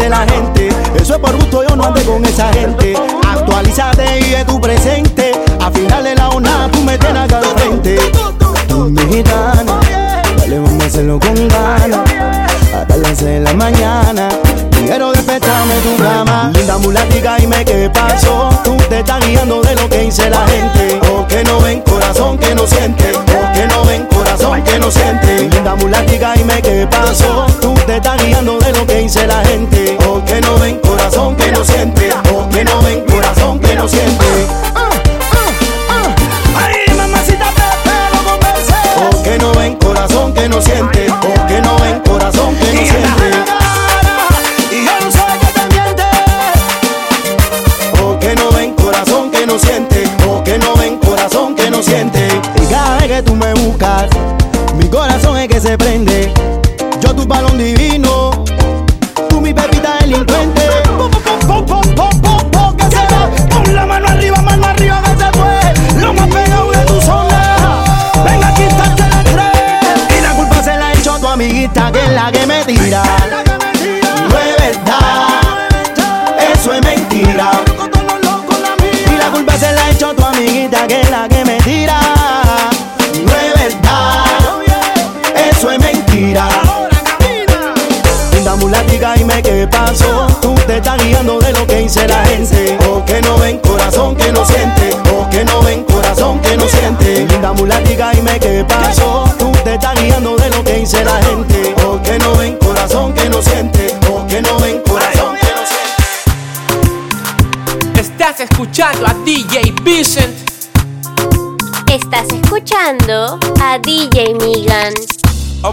dice 0.00 0.08
la 0.08 0.26
gente. 0.26 0.68
Eso 1.00 1.14
es 1.14 1.20
por 1.20 1.36
gusto, 1.36 1.62
yo 1.68 1.76
no 1.76 1.84
ande 1.84 2.02
con 2.02 2.24
esa 2.24 2.52
gente. 2.52 2.94
Actualízate 3.28 4.20
y 4.20 4.24
vive 4.24 4.44
tu 4.44 4.60
presente. 4.60 5.32
A 5.60 5.70
final 5.70 6.04
de 6.04 6.14
la 6.14 6.26
jornada 6.26 6.68
tú 6.70 6.80
me 6.80 6.96
tienes 6.98 7.22
acá 7.22 7.40
de 7.40 7.48
frente. 7.48 7.98
Tú 8.68 8.90
mi 8.90 9.02
gitana, 9.12 9.80
dale 10.38 10.58
vamos 10.58 10.82
a 10.82 10.86
hacerlo 10.86 11.20
con 11.20 11.48
ganas. 11.48 12.00
Hasta 12.74 12.96
las 12.96 13.18
seis 13.18 13.30
de 13.30 13.40
la 13.40 13.52
mañana. 13.54 14.28
Quiero 14.86 15.12
despertarme 15.12 15.74
tu 15.82 16.02
cama 16.02 16.50
Linda 16.54 16.78
mulatica, 16.78 17.36
dime 17.36 17.64
qué 17.64 17.90
pasó 17.92 18.48
Tú 18.64 18.76
te 18.88 19.00
estás 19.00 19.24
guiando 19.24 19.60
de 19.60 19.76
lo 19.76 19.88
que 19.88 19.98
dice 19.98 20.30
la 20.30 20.46
gente 20.48 20.98
O 21.12 21.26
que 21.26 21.44
no 21.44 21.60
ven 21.60 21.82
corazón 21.82 22.38
que 22.38 22.54
no 22.54 22.66
siente 22.66 23.12
O 23.14 23.52
que 23.52 23.66
no 23.66 23.84
ven 23.84 23.89
que 24.58 24.78
no 24.80 24.90
siente 24.90 25.48
Linda 25.48 25.76
mulatica, 25.76 26.32
dime 26.34 26.60
qué 26.60 26.86
pasó 26.90 27.46
Tú 27.60 27.74
te 27.86 27.96
estás 27.96 28.22
guiando 28.24 28.58
de 28.58 28.72
lo 28.72 28.86
que 28.86 28.98
dice 28.98 29.26
la 29.26 29.44
gente. 29.44 29.96
O 30.08 30.24
que 30.24 30.40
no 30.40 30.58
ven 30.58 30.78
corazón 30.80 31.36
que 31.36 31.52
no 31.52 31.64
siente 31.64 32.10
O 32.34 32.48
que 32.48 32.64
no 32.64 32.82
ven 32.82 32.99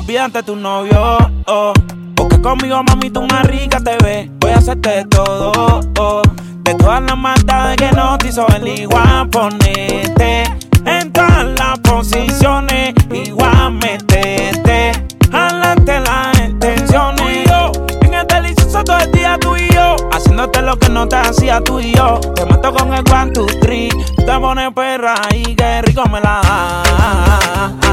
Olvídate 0.08 0.42
tu 0.42 0.56
novio, 0.56 1.18
oh, 1.48 1.74
porque 2.16 2.40
conmigo 2.40 2.82
mami 2.82 3.10
tú 3.10 3.24
más 3.24 3.46
rica 3.46 3.78
te 3.82 3.98
ves. 4.02 4.30
Voy 4.40 4.52
a 4.52 4.56
hacerte 4.60 5.04
todo, 5.10 5.82
oh, 6.00 6.22
de 6.64 6.74
todas 6.76 7.02
las 7.02 7.18
maldades 7.18 7.76
que 7.76 7.92
no 7.92 8.18
te 8.18 8.30
hizo 8.30 8.48
el 8.56 8.66
igual 8.70 9.30
ponerte 9.30 10.44
en 10.86 11.12
todas 11.12 11.48
las 11.60 11.80
posiciones, 11.80 12.94
igual 13.12 13.74
meterte, 13.74 14.94
jalarte 15.30 16.00
las 16.00 16.40
intenciones. 16.40 17.22
Tú 17.22 17.28
y 17.30 17.44
yo, 17.50 17.72
en 18.00 18.14
el 18.14 18.28
delicioso 18.28 18.86
todo 18.86 19.00
el 19.00 19.12
día 19.12 19.38
tú 19.42 19.58
y 19.58 19.68
yo, 19.74 19.98
haciéndote 20.14 20.62
lo 20.62 20.80
que 20.80 20.88
no 20.88 21.06
te 21.10 21.18
hacía 21.18 21.60
tú 21.60 21.82
y 21.82 21.94
yo. 21.94 22.22
Te 22.34 22.46
mato 22.46 22.74
con 22.74 22.94
el 22.94 23.04
one, 23.12 23.32
two, 23.32 23.46
three, 23.60 23.90
te 24.16 24.40
pones 24.40 24.72
perra 24.74 25.16
y 25.36 25.54
qué 25.54 25.82
rico 25.82 26.08
me 26.08 26.22
la 26.22 26.40
da. 26.42 27.87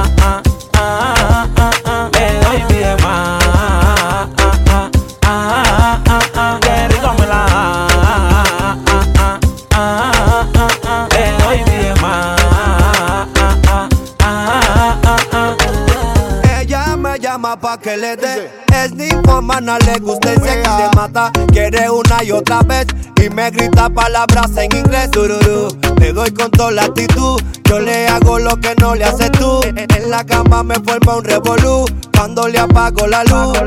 Pa' 17.75 17.81
que 17.81 17.97
le 17.97 18.17
dé. 18.17 18.51
Es 18.73 18.93
ninfomana, 18.95 19.79
le 19.81 19.99
gusta 19.99 20.33
y 20.33 20.37
se 20.37 20.63
se 20.63 20.97
mata. 20.97 21.31
Quiere 21.53 21.91
una 21.91 22.23
y 22.23 22.33
otra 22.33 22.61
vez. 22.63 22.87
Y 23.23 23.29
me 23.31 23.51
grita 23.51 23.89
palabras 23.89 24.57
en 24.57 24.77
inglés. 24.77 25.11
Tururú. 25.11 25.69
Le 25.99 26.13
doy 26.13 26.31
con 26.33 26.51
toda 26.51 26.71
la 26.71 26.83
actitud. 26.85 27.41
Yo 27.65 27.81
le 27.81 28.09
hago 28.09 28.39
lo 28.39 28.57
que 28.57 28.75
no 28.81 28.95
le 28.95 29.05
haces 29.05 29.33
tú. 29.33 29.61
En 29.65 30.11
la 30.11 30.25
cama 30.25 30.63
me 30.63 30.75
forma 30.77 31.17
un 31.17 31.25
revolú. 31.25 31.85
Cuando 32.17 32.49
le 32.49 32.59
apago 32.59 33.07
la 33.07 33.25
luz. 33.25 33.59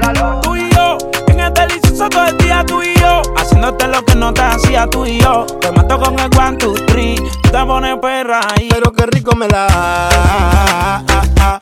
Tú 0.41 0.56
y 0.56 0.70
yo, 0.72 0.98
en 1.28 1.39
el 1.39 1.54
delicioso 1.54 2.10
todo 2.10 2.26
el 2.28 2.38
día 2.38 2.63
tú 2.65 2.82
y 2.82 2.96
yo, 3.00 3.22
haciéndote 3.36 3.88
lo 3.88 4.04
que 4.06 4.15
no 4.15 4.34
te 4.34 4.41
hacía 4.41 4.88
tú 4.88 5.06
y 5.06 5.20
yo. 5.20 5.46
Te 5.62 5.72
mato 5.72 6.00
con 6.00 6.17
el 6.17 6.30
one, 6.38 6.58
two, 6.58 6.74
three, 6.88 7.15
te 7.43 7.65
pones 7.65 7.98
perra 8.00 8.41
y 8.60 8.70
Pero 8.70 8.91
qué 8.93 9.06
rico 9.08 9.36
me 9.36 9.48
la. 9.48 9.67
ah, 9.70 10.10
ah, 10.13 10.13
ah, 10.13 11.04
ah, 11.10 11.22
ah, 11.39 11.62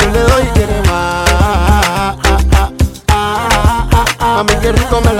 Yo 0.00 0.10
le 0.10 0.20
doy 0.20 0.42
y 0.42 0.46
quiere 0.54 0.80
más. 0.82 2.16
Mami, 4.20 4.54
qué 4.60 4.72
rico 4.72 5.00
me. 5.02 5.14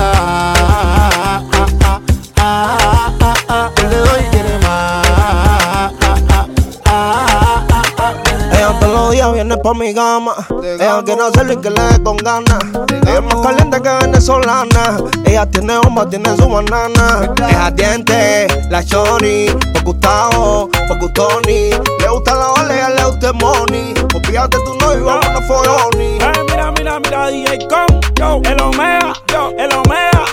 Viene 9.34 9.56
por 9.56 9.76
mi 9.76 9.92
gama. 9.92 10.34
Ella 10.62 11.02
quiere 11.04 11.22
hacerlo 11.22 11.52
y 11.52 11.56
que 11.56 11.70
le 11.70 11.82
dé 11.82 12.02
con 12.02 12.16
ganas. 12.16 12.58
Ella 12.90 13.14
es 13.14 13.22
más 13.22 13.34
caliente 13.42 13.82
que 13.82 13.90
venezolana. 13.90 14.98
Ella 15.24 15.46
tiene 15.46 15.76
bomba, 15.78 16.08
tiene 16.08 16.36
su 16.36 16.48
banana. 16.48 17.34
Es 17.48 17.56
ardiente, 17.56 18.46
la 18.70 18.80
Shoni. 18.82 19.46
Por 19.72 19.84
Gustavo, 19.84 20.70
por 20.88 20.98
Gustoni. 21.00 21.70
Le 21.70 22.08
gusta 22.10 22.34
la 22.34 22.44
a 22.54 22.74
ella 22.74 22.88
le 22.90 23.04
gusta 23.04 23.28
el 23.28 23.34
money. 23.34 23.94
Olvídate 24.14 24.58
tu 24.64 24.74
novio 24.78 24.98
y 24.98 25.02
vámonos 25.02 25.46
foroni. 25.46 26.18
Eh, 26.20 26.32
mira, 26.48 26.72
mira, 26.72 27.00
mira, 27.00 27.28
DJ 27.28 27.66
con 27.68 28.00
yo, 28.14 28.40
el 28.44 28.60
Omega, 28.60 29.12
yo, 29.32 29.50
el 29.58 29.72
Omega, 29.74 30.24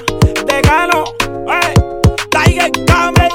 te 0.46 0.62
gano, 0.62 1.04
eh, 1.50 1.74
Tiger 2.30 2.72
Camel, 2.86 3.32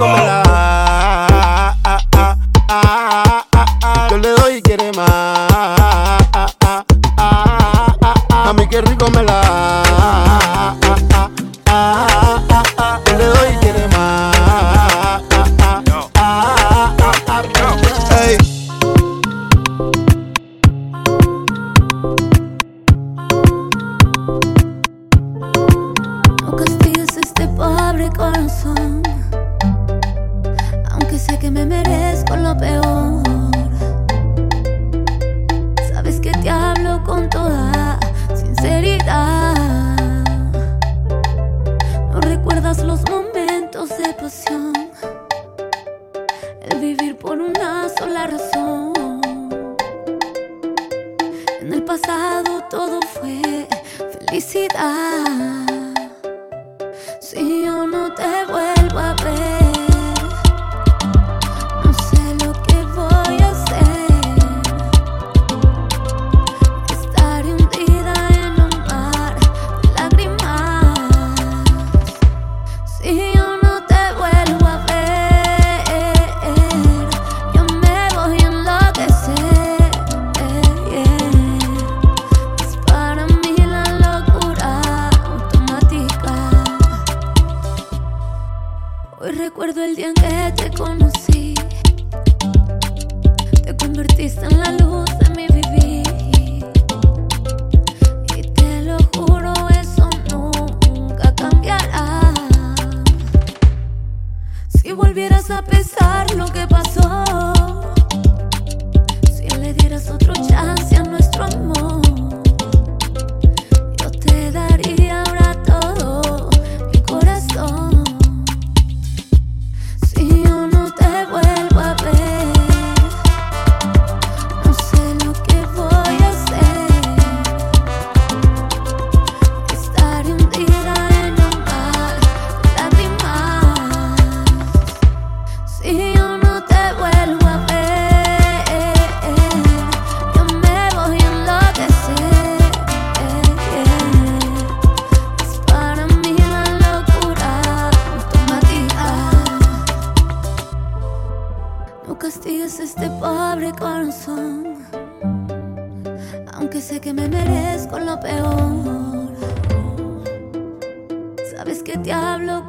Yo 0.00 0.06
le 4.16 4.30
doy 4.30 4.54
y 4.56 4.62
quiere 4.62 4.90
más. 4.92 5.08
A 8.30 8.52
mí 8.56 8.66
qué 8.66 8.80
rico 8.80 9.10
me 9.10 9.22
la. 9.22 9.89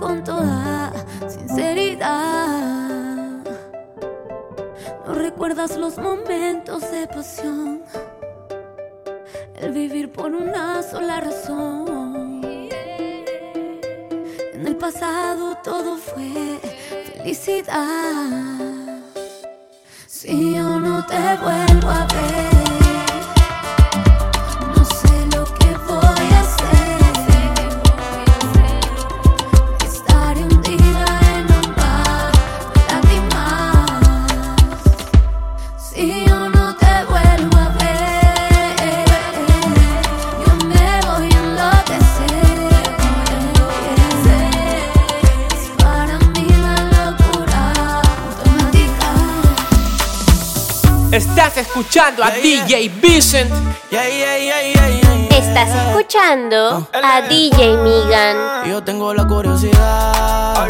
Con 0.01 0.23
toda 0.23 0.91
sinceridad. 1.29 2.17
No 5.05 5.13
recuerdas 5.13 5.77
los 5.77 5.97
momentos 5.99 6.81
de 6.91 7.07
pasión. 7.07 7.83
El 9.55 9.71
vivir 9.73 10.11
por 10.11 10.33
una 10.33 10.81
sola 10.81 11.21
razón. 11.21 12.41
En 14.53 14.65
el 14.65 14.75
pasado 14.75 15.55
todo 15.63 15.97
fue 15.97 16.59
felicidad. 17.13 18.57
Si 20.07 20.55
yo 20.55 20.79
no 20.79 21.05
te 21.05 21.19
vuelvo 21.43 21.89
a 21.89 22.07
ver, 22.07 22.80
escuchando 51.81 52.23
a 52.23 52.29
DJ 52.29 52.89
Vincent. 53.01 53.51
Estás 55.31 55.69
escuchando 55.87 56.87
a 56.93 57.21
DJ 57.21 57.77
Migan. 57.77 58.69
Yo 58.69 58.83
tengo 58.83 59.13
la 59.13 59.25
curiosidad 59.25 60.67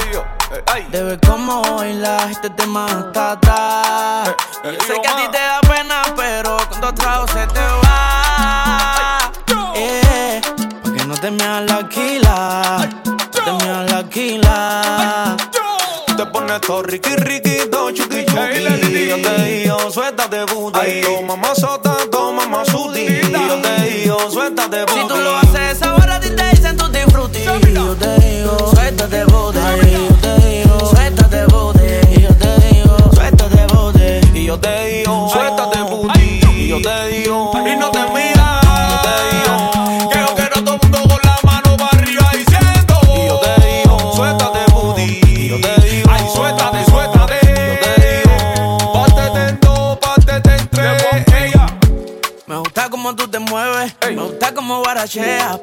de 0.89 1.03
ver 1.03 1.19
cómo 1.27 1.61
bailas 1.75 2.31
este 2.31 2.49
tema 2.51 2.85
hasta 2.85 3.31
atrás. 3.31 4.35
Yo 4.63 4.71
sé 4.71 5.01
que 5.01 5.07
a 5.07 5.15
ti 5.17 5.23
te 5.31 5.37
da 5.37 5.59
pena, 5.61 6.01
pero 6.15 6.57
con 6.69 6.79
dos 6.79 6.95
tragos 6.95 7.29
se 7.31 7.45
te 7.47 7.59
va. 7.59 9.31
Eh, 9.75 10.41
porque 10.81 11.05
no 11.05 11.15
te 11.15 11.29
me 11.29 11.65
la 11.65 11.89
quila, 11.89 12.89
no 13.05 13.57
te 13.57 13.65
me 13.65 13.83
la 13.89 14.03
quila. 14.09 15.37
Te 16.15 16.25
pones 16.27 16.61
todo 16.61 16.83
riqui 16.83 17.15
riquito, 17.17 17.89
Yo 17.89 18.07
te 18.07 18.30
suéltate 20.31 20.53
booty 20.53 21.01
Toma 21.01 21.35
más 21.35 21.59
sota, 21.59 21.97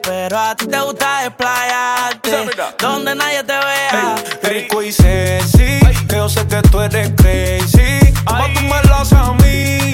pero 0.02 0.38
a 0.38 0.54
ti 0.54 0.66
te 0.66 0.78
gusta 0.80 1.22
desplayarte, 1.22 2.50
donde 2.78 3.14
nadie 3.14 3.42
te 3.44 3.54
vea. 3.54 4.14
rico 4.42 4.82
y 4.82 4.92
sexy 4.92 5.80
Que 6.06 6.16
yo 6.16 6.28
sé 6.28 6.46
que 6.46 6.60
tú 6.62 6.80
eres 6.80 7.10
crazy. 7.16 8.12
Pa' 8.24 8.46
tú 8.52 8.60
me 8.60 8.82
lo 8.88 8.96
a 8.96 9.32
mí. 9.34 9.92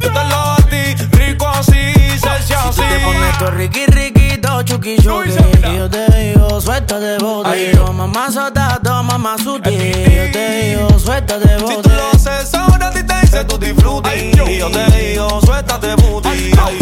Yo 0.00 0.12
te 0.12 0.12
lo 0.12 0.20
hago 0.20 0.52
a 0.52 0.56
ti, 0.68 0.94
rico 1.16 1.48
así, 1.48 1.92
sexy 2.20 2.52
así. 2.52 2.80
Si 2.80 2.88
te 2.88 3.00
pones 3.00 3.56
riqui 3.56 3.86
riquito, 3.86 4.62
chuki 4.62 4.96
chuki 5.02 5.30
Y 5.66 5.76
yo 5.76 5.90
te 5.90 6.06
digo, 6.12 6.60
suéltate 6.60 7.18
bote. 7.18 7.72
Toma 7.74 8.06
más 8.06 8.34
sota, 8.34 8.78
toma 8.84 9.18
más 9.18 9.42
sutil. 9.42 9.72
Yo 9.72 10.30
te 10.30 10.76
digo, 10.76 10.98
suéltate 10.98 11.56
bote 11.56 11.74
Si 11.74 11.82
tú 11.82 11.88
lo 11.90 12.10
haces 12.12 12.54
ahora, 12.54 12.86
a 12.86 12.90
ti 12.92 13.02
te 13.02 13.20
dice 13.20 13.44
tú 13.46 13.58
disfruti 13.58 14.10
Y 14.46 14.58
yo 14.58 14.70
te 14.70 14.84
digo, 14.92 15.40
suéltate 15.44 15.96
booty. 15.96 16.52
Ay, 16.64 16.81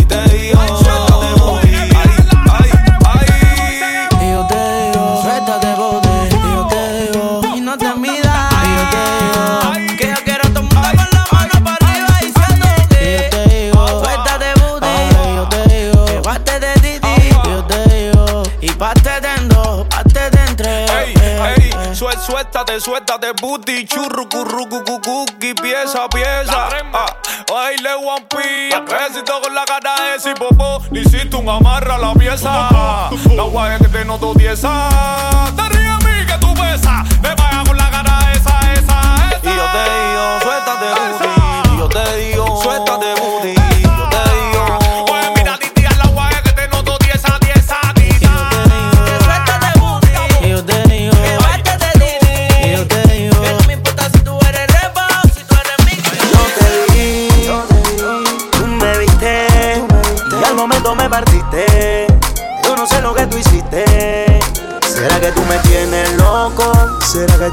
suéltate, 22.81 23.33
booty, 23.41 23.85
churru, 23.87 24.27
curru, 24.29 24.67
cucu, 24.69 25.27
pieza, 25.39 26.09
pieza. 26.09 26.69
Ah, 26.93 27.17
baile 27.47 27.95
one 27.95 28.27
piece, 28.29 28.81
besito 28.81 29.41
con 29.43 29.55
la 29.55 29.65
cara 29.65 29.95
de 29.97 30.17
ese 30.17 30.35
popó, 30.35 30.81
le 30.91 31.01
hiciste 31.01 31.37
un 31.37 31.49
amarra 31.49 31.97
a 31.97 31.99
la 31.99 32.15
pieza. 32.15 33.11
La 33.37 33.43
guay 33.43 33.79
que 33.79 33.89
te 33.89 34.05
noto 34.05 34.33
tiesa, 34.35 34.89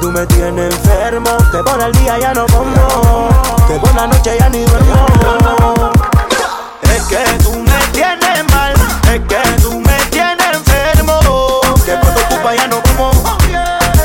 tú 0.07 0.13
me 0.13 0.25
tienes 0.27 0.73
enfermo? 0.73 1.31
Que 1.51 1.57
por 1.63 1.81
el 1.81 1.91
día 1.91 2.17
ya 2.17 2.33
no 2.33 2.45
como, 2.47 3.29
que 3.67 3.73
por 3.75 3.93
la 3.93 4.07
noche 4.07 4.37
ya 4.39 4.47
ni 4.47 4.63
duermo. 4.63 5.91
Es 6.83 7.03
que 7.03 7.23
tú 7.43 7.51
me 7.51 7.77
tienes 7.91 8.53
mal, 8.53 8.73
es 9.13 9.19
que 9.27 9.61
tú 9.61 9.79
me 9.81 9.97
tienes 10.09 10.47
enfermo. 10.53 11.19
Que 11.85 11.97
por 11.97 12.13
tu 12.13 12.21
culpa 12.29 12.55
ya 12.55 12.67
no 12.67 12.81
como, 12.83 13.11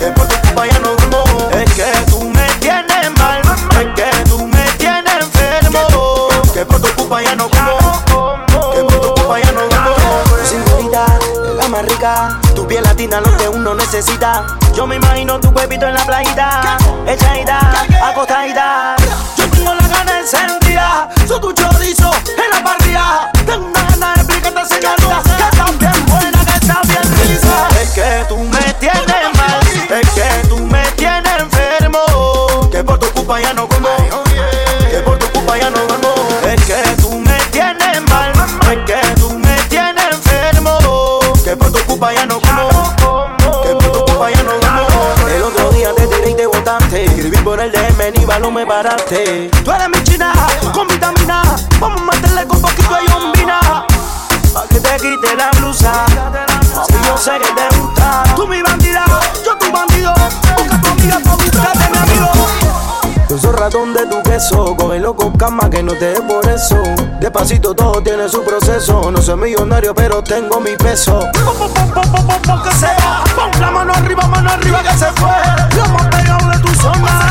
que 0.00 0.10
por 0.10 0.26
tu 0.26 0.40
culpa 0.40 0.66
ya 0.66 0.78
no 0.80 0.88
duermo. 0.96 1.50
Es 1.52 1.72
que 1.72 2.10
tú 2.10 2.20
me 2.30 2.46
tienes 2.58 3.10
mal, 3.18 3.40
es 3.70 3.88
que 3.94 4.24
tú 4.28 4.46
me 4.48 4.64
tienes 4.78 5.14
enfermo. 5.20 6.28
Que 6.52 6.66
por 6.66 6.80
tu 6.80 6.88
culpa 6.96 7.22
ya 7.22 7.36
no 7.36 7.48
como, 7.48 8.72
que 8.74 8.82
por 8.82 9.00
tu 9.00 9.14
culpa 9.14 9.38
ya 9.38 9.52
no 9.52 9.60
duermo. 9.60 10.24
Señorita, 10.44 11.06
es 11.48 11.54
la 11.54 11.68
más 11.68 11.84
rica, 11.84 12.40
tu 12.56 12.66
piel 12.66 12.82
latina 12.82 13.20
lo 13.20 13.36
que 13.36 13.48
uno 13.48 13.74
necesita. 13.74 14.58
Yo 14.74 14.86
me 14.86 14.96
imagino 14.96 15.38
tu 15.38 15.48
huevito 15.50 15.86
en 15.86 15.94
la 15.94 16.04
playita, 16.04 16.76
echadita, 17.06 17.58
acostadita. 18.02 18.96
Yo 19.36 19.48
tengo 19.50 19.74
la 19.74 19.86
gana 19.88 20.18
encendida, 20.20 21.08
soy 21.26 21.40
tu 21.40 21.52
chorizo 21.52 22.10
Balón 48.32 48.54
me 48.54 48.64
paraste. 48.64 49.50
Tú 49.62 49.70
eres 49.72 49.90
mi 49.90 50.02
china, 50.04 50.32
con 50.72 50.88
vitamina. 50.88 51.42
Vamos 51.78 52.00
a 52.00 52.04
meterle 52.04 52.46
con 52.46 52.62
poquito 52.62 52.94
de 52.94 53.06
yombina. 53.06 53.84
Pa' 54.54 54.66
que 54.70 54.80
te 54.80 54.96
quite 54.96 55.36
la 55.36 55.50
blusa. 55.58 56.06
Si 56.88 57.06
yo 57.06 57.18
sé 57.18 57.32
que 57.32 57.52
te 57.52 57.76
gusta. 57.76 58.24
Tú 58.34 58.48
mi 58.48 58.62
bandida, 58.62 59.04
yo 59.44 59.54
tu 59.58 59.70
bandido. 59.70 60.14
Busca 60.56 60.80
tu 60.80 60.88
amiga, 60.92 61.18
tú 61.22 61.28
búscate 61.28 61.90
mi 61.90 61.98
amigo. 61.98 62.30
Yo 63.28 63.36
soy 63.36 63.52
ratón 63.52 63.92
de 63.92 64.06
tu 64.06 64.22
peso. 64.22 64.76
Cógelo 64.78 65.14
con 65.14 65.36
calma 65.36 65.68
que 65.68 65.82
no 65.82 65.92
te 65.92 66.14
dé 66.14 66.22
por 66.22 66.48
eso. 66.48 66.82
Despacito 67.20 67.74
todo 67.74 68.02
tiene 68.02 68.30
su 68.30 68.42
proceso. 68.42 69.10
No 69.10 69.20
soy 69.20 69.36
millonario, 69.36 69.94
pero 69.94 70.24
tengo 70.24 70.58
mi 70.58 70.74
peso. 70.78 71.20
Que 72.64 72.74
sea, 72.76 73.24
pon 73.36 73.60
la 73.60 73.70
mano 73.70 73.92
arriba, 73.92 74.26
mano 74.26 74.52
arriba 74.52 74.82
que 74.82 74.96
se 74.96 75.12
fue. 75.12 75.34
Lo 75.76 75.86
más 75.88 76.06
pegado 76.06 76.50
de 76.50 76.58
tu 76.60 76.74
zona. 76.80 77.21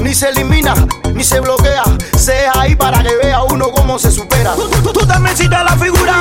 Ni 0.00 0.14
se 0.14 0.28
elimina, 0.28 0.74
ni 1.14 1.22
se 1.24 1.40
bloquea. 1.40 1.82
Sea 2.16 2.52
ahí 2.58 2.74
para 2.76 3.02
que 3.02 3.14
vea 3.16 3.42
uno 3.42 3.70
cómo 3.70 3.98
se 3.98 4.10
supera. 4.10 4.54
Tú, 4.54 4.68
tú- 4.82 4.92
tú 4.92 5.06
también 5.06 5.34
hiciste 5.34 5.56
la 5.62 5.76
figura. 5.76 6.20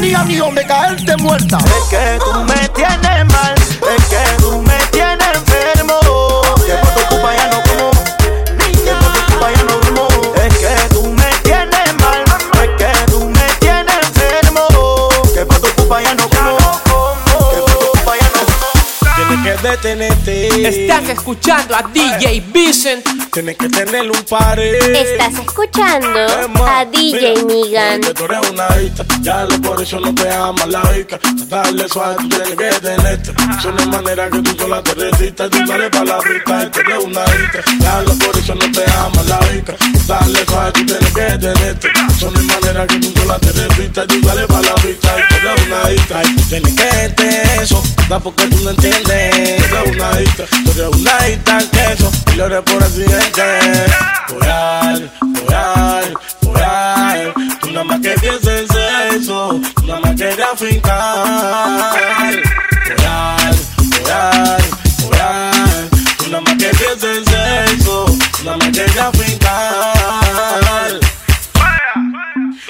Tenía 0.00 0.24
ni 0.24 0.36
donde 0.36 0.64
caerte 0.66 1.14
muerta. 1.18 1.58
Detenerte. 19.62 20.68
Estás 20.68 21.08
escuchando 21.08 21.74
a 21.74 21.82
DJ 21.82 22.42
Vicent. 22.52 23.04
Tienes 23.32 23.56
que 23.56 23.68
tener 23.68 24.10
un 24.10 24.22
pared. 24.28 24.74
Estás 24.74 25.34
escuchando 25.34 26.18
a 26.66 26.84
DJ 26.84 27.44
Nigan. 27.44 28.00
Que 28.00 28.14
tú 28.14 28.24
eres 28.24 28.50
una 28.50 28.66
hija, 28.80 29.04
ya 29.20 29.44
lo 29.44 29.60
por 29.60 29.80
eso 29.82 30.00
no 30.00 30.14
te 30.14 30.30
ama 30.30 30.66
la 30.66 30.82
hija. 30.96 31.18
Dale 31.48 31.88
suave, 31.88 32.16
tú 32.16 32.28
tienes 32.28 32.50
que 32.50 32.80
tenerte. 32.80 33.32
Eso 33.58 33.72
no 33.72 33.80
es 33.80 33.86
manera 33.88 34.30
que 34.30 34.38
tú 34.40 34.56
sola 34.58 34.82
te 34.82 34.94
resistas. 34.94 35.50
Tú 35.50 35.66
sales 35.66 35.90
para 35.90 36.04
la 36.04 36.18
pista 36.18 36.62
y 36.64 36.70
tú 36.70 36.80
eres 36.80 37.04
una 37.04 37.24
hija. 37.24 37.60
Ya 37.80 38.02
lo 38.02 38.14
por 38.14 38.36
eso 38.38 38.54
no 38.54 38.72
te 38.72 38.84
ama 38.92 39.22
la 39.28 39.40
hija. 39.54 39.74
Dale 40.06 40.44
suave, 40.46 40.72
tú 40.72 40.86
tienes 40.86 41.12
que 41.12 41.38
tenerte. 41.38 41.88
Eso 42.16 42.30
no 42.30 42.40
es 42.40 42.46
manera 42.46 42.86
que 42.86 42.98
tú 42.98 43.20
sola 43.20 43.38
te 43.38 43.52
resistas. 43.52 44.06
Tú 44.06 44.20
sales 44.26 44.46
para 44.46 44.62
la 44.62 44.74
pista 44.76 45.16
y 45.18 45.28
tú 45.28 45.48
eres 45.48 45.66
una 45.66 45.92
hija. 45.92 46.22
Tienes 46.48 46.74
que 46.74 47.62
eso, 47.62 47.82
da 48.08 48.18
porque 48.18 48.46
tú 48.46 48.56
no 48.64 48.70
entiendes. 48.70 49.49
Eres 49.50 49.96
una 49.96 50.20
hija, 50.20 50.44
tú 50.64 50.70
eres 50.70 50.96
una 50.96 51.28
hija 51.28 51.58
que 51.72 51.92
eso. 51.92 52.12
Y 52.32 52.36
lo 52.36 52.46
eres 52.46 52.62
por 52.62 52.82
accidente. 52.82 53.42
Forar, 54.28 55.10
forar, 55.34 56.04
forar. 56.40 57.34
Tú 57.60 57.70
nada 57.70 57.84
más 57.84 58.00
que 58.00 58.12
en 58.12 59.16
eso. 59.16 59.60
Tú 59.74 59.86
nada 59.86 60.00
más 60.00 60.14
quieres 60.14 60.38
afincar. 60.52 62.42
Forar, 62.86 63.54
forar, 63.90 64.62
forar. 65.00 65.88
Tú 66.18 66.30
nada 66.30 66.40
más 66.42 66.56
que 66.56 66.68
en 66.68 67.74
eso. 67.80 68.04
Tú 68.06 68.44
nada 68.44 68.56
más 68.56 68.68
quieres 68.70 68.96
afincar. 68.98 69.99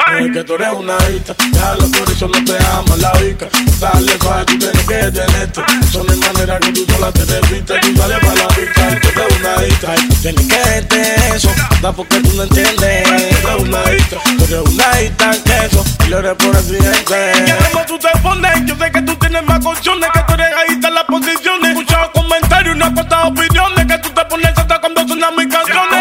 Es 0.08 0.32
que 0.32 0.44
tú 0.44 0.54
eres 0.54 0.72
una 0.72 0.96
hija, 1.10 1.34
ya 1.52 1.74
lo 1.74 1.90
por 1.90 2.10
eso 2.10 2.28
no 2.28 2.44
te 2.44 2.56
ama 2.66 2.96
la 2.96 3.12
hija. 3.22 3.46
Dale 3.78 4.18
suave, 4.18 4.44
tú 4.44 4.58
tienes 4.58 4.84
que 4.86 4.94
tenerte. 5.12 5.60
Son 5.92 6.06
de 6.06 6.16
manera 6.16 6.58
que 6.58 6.72
tú 6.72 6.86
sola 6.90 7.12
te 7.12 7.24
desvistes, 7.26 7.80
tú 7.80 7.96
sales 7.96 8.18
para 8.18 8.34
la 8.34 8.48
vista. 8.48 9.00
Tú 9.00 9.08
eres 9.08 9.40
una 9.40 9.66
hija, 9.66 9.94
tienes 10.20 10.46
que 10.46 10.76
entender 10.78 11.34
eso. 11.34 11.50
Da 11.80 11.92
porque 11.92 12.20
tú 12.20 12.32
no 12.34 12.42
entiendes. 12.42 13.04
Tú 13.04 13.48
eres 13.48 13.62
una 13.62 13.94
hija, 13.94 14.16
tú 14.38 14.44
eres 14.44 14.72
una 14.72 15.02
hija 15.02 15.30
que 15.44 15.66
eso. 15.66 15.84
Y 16.06 16.08
lo 16.08 16.18
eres 16.18 16.34
por 16.34 16.56
accidente. 16.56 17.32
¿Cómo 17.72 17.86
tú 17.86 17.98
te 17.98 18.18
pones? 18.22 18.66
Yo 18.66 18.74
sé 18.76 18.90
que 18.90 19.02
tú 19.02 19.16
tienes 19.16 19.44
más 19.44 19.64
colchones, 19.64 20.10
que 20.12 20.20
tú 20.26 20.34
eres 20.34 20.48
ahí 20.56 20.74
en 20.74 20.94
las 20.94 21.04
posiciones. 21.04 21.74
Muchos 21.74 22.10
comentarios, 22.14 22.74
unas 22.74 22.90
cuantas 22.92 23.24
opiniones, 23.26 23.86
que 23.86 23.98
tú 23.98 24.10
te 24.10 24.24
pones 24.24 24.52
hasta 24.56 24.80
cuando 24.80 25.06
suenan 25.06 25.36
mis 25.36 25.46
canciones. 25.46 25.99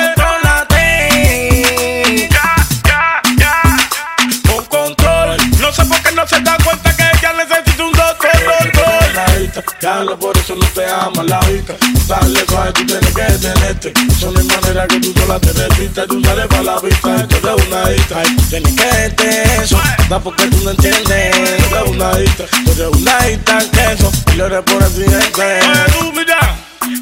Lo 9.81 10.19
por 10.19 10.37
eso 10.37 10.55
no 10.55 10.65
te 10.67 10.85
ama 10.85 11.23
la 11.23 11.39
hija. 11.51 11.73
Dale 12.07 12.45
suave, 12.45 12.73
tú 12.73 12.85
tienes 12.85 13.13
que 13.13 13.23
tenerte. 13.23 13.93
Son 14.19 14.33
de 14.33 14.43
manera 14.43 14.87
que 14.87 14.99
tú 14.99 15.13
sola 15.13 15.39
te 15.39 15.53
resistes. 15.53 16.07
Tú 16.07 16.21
sales 16.23 16.47
para 16.47 16.63
la 16.63 16.79
vista, 16.79 17.27
tú 17.27 17.35
eres 17.37 17.67
una 17.67 17.91
hija. 17.91 18.23
Tienes 18.49 18.73
que 18.73 19.05
entender 19.05 19.61
eso, 19.63 19.79
da 20.09 20.19
porque 20.19 20.47
tú 20.47 20.57
no 20.63 20.71
entiendes. 20.71 21.35
Tú 21.69 21.75
eres 21.75 21.89
una 21.89 22.19
hija, 22.19 22.43
tú 22.65 22.71
eres 22.71 22.87
una 22.87 23.29
hija 23.29 23.71
que 23.71 23.93
eso. 23.93 24.11
Y 24.33 24.35
lo 24.35 24.45
eres 24.47 24.61
por 24.63 24.83
accidente. 24.83 25.41
Oye, 25.41 25.85
tú 25.97 26.13
mira, 26.13 26.55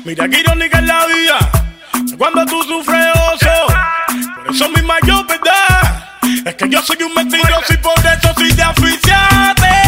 mira 0.05 0.29
que 0.29 0.39
irónica 0.39 0.79
es 0.79 0.85
la 0.85 1.05
vida. 1.07 1.51
Cuando 2.17 2.45
tú 2.45 2.63
sufres 2.63 3.07
oso, 3.33 3.73
por 4.35 4.55
eso 4.55 4.69
mi 4.69 4.81
mayor 4.83 5.25
verdad 5.27 6.09
es 6.45 6.55
que 6.55 6.69
yo 6.69 6.81
soy 6.81 6.97
un 7.03 7.13
mentiroso 7.13 7.73
y 7.73 7.77
por 7.77 7.93
eso 7.99 8.33
soy 8.35 8.51
de 8.51 8.63
aficiate. 8.63 9.86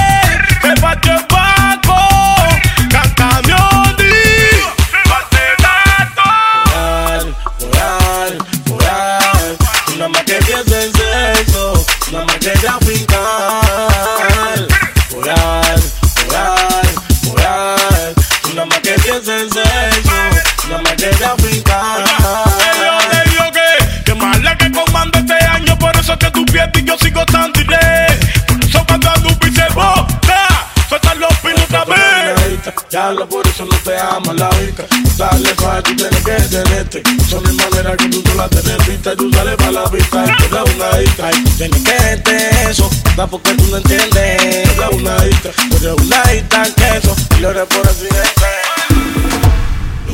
Te 39.02 39.10
resistes. 39.10 39.18
Tú 39.18 39.32
sales 39.32 39.56
para 39.56 39.72
la 39.72 39.86
vista, 39.90 40.24
tú 40.24 40.56
eres 40.56 40.76
una 40.76 41.02
hija. 41.02 41.30
Tienes 41.58 41.84
que 41.84 41.92
entender 41.96 42.70
eso, 42.70 42.90
da 43.16 43.28
porque 43.28 43.54
tú 43.56 43.66
no 43.68 43.78
entiendes. 43.78 44.64
Tú 44.76 44.82
eres 44.82 45.02
una 45.02 45.26
hija, 45.26 45.50
tú 45.70 45.78
eres 45.78 46.06
una 46.06 46.34
hija 46.34 46.64
que 46.76 46.98
eso. 46.98 47.16
Y 47.38 47.42
lo 47.42 47.50
por 47.68 47.88
accidente. 47.88 48.70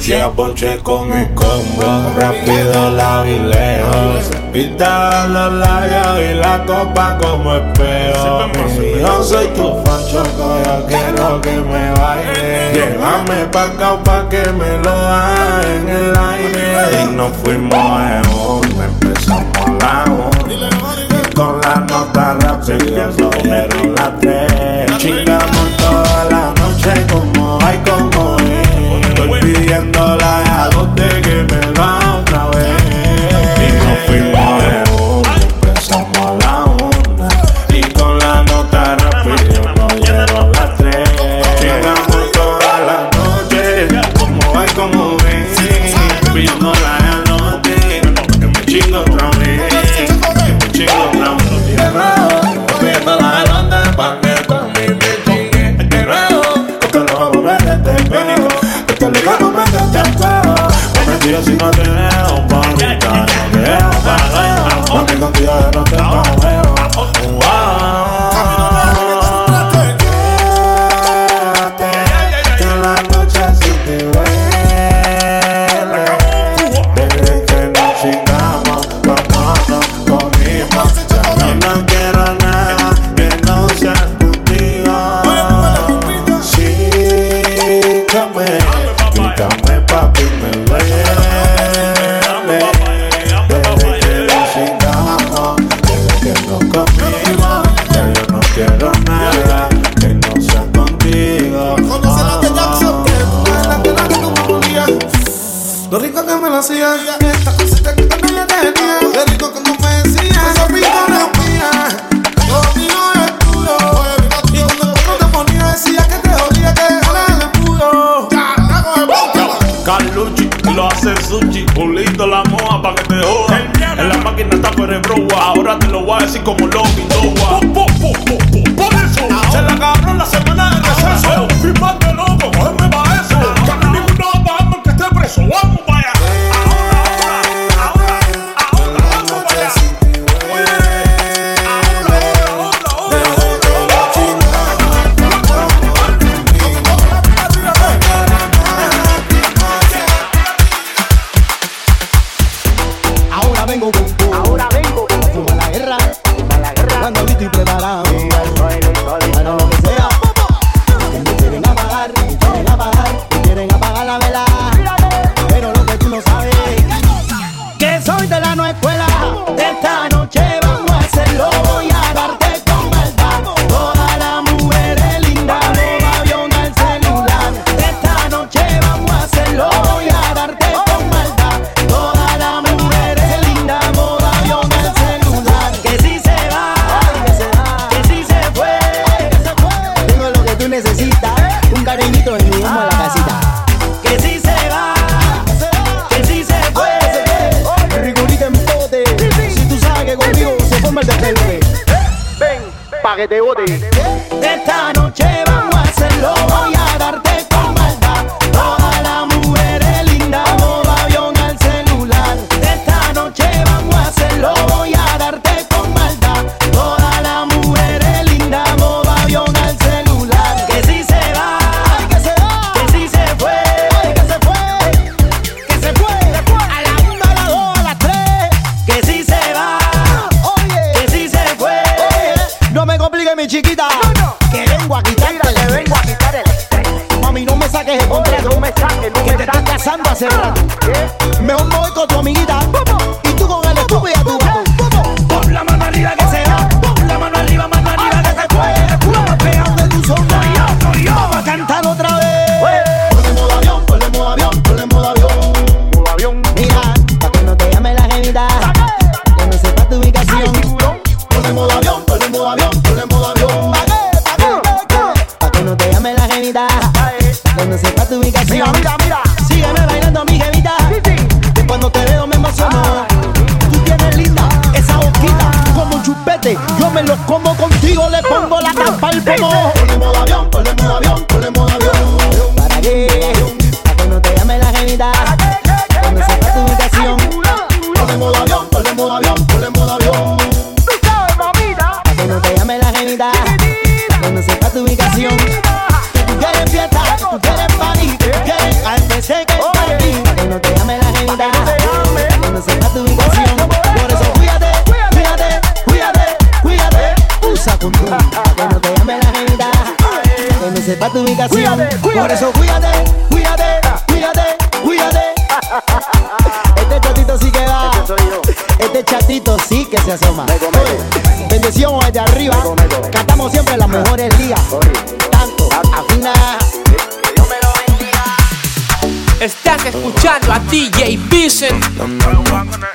Llega 0.05 0.31
ponche 0.31 0.77
con 0.83 1.09
mi 1.09 1.25
combo, 1.33 2.13
rápido 2.15 2.91
la 2.91 3.23
vi 3.23 3.39
lejos. 3.39 4.29
Pinta 4.53 5.25
los 5.27 5.53
labios 5.53 6.19
y 6.19 6.33
la 6.35 6.63
copa 6.63 7.17
como 7.19 7.55
espejo. 7.55 8.41
Yo 8.99 9.23
soy 9.23 9.47
tu 9.47 9.81
fan 9.83 10.05
choco, 10.11 10.61
yo 10.63 10.85
quiero 10.85 11.41
que 11.41 11.53
me 11.53 11.91
baile. 11.93 12.71
Llévame 12.73 13.45
pa' 13.51 13.63
acá 13.63 14.03
pa' 14.03 14.29
que 14.29 14.43
me 14.51 14.77
lo 14.83 14.91
haga 14.91 15.61
en 15.75 15.89
el 15.89 16.15
aire. 16.15 17.01
Y 17.01 17.15
nos 17.15 17.31
fuimos 17.37 17.73
a 17.73 18.21
la. 19.79 20.29
Y 20.49 21.33
con 21.35 21.61
la 21.61 21.75
nota 21.89 22.37
rápida 22.39 23.11
subieron 23.11 23.95
las 23.95 24.19
tres. 24.19 24.97
Chingamos 24.97 25.77
toda 25.77 26.25
la 26.29 26.53
noche 26.59 27.05
como 27.11 27.34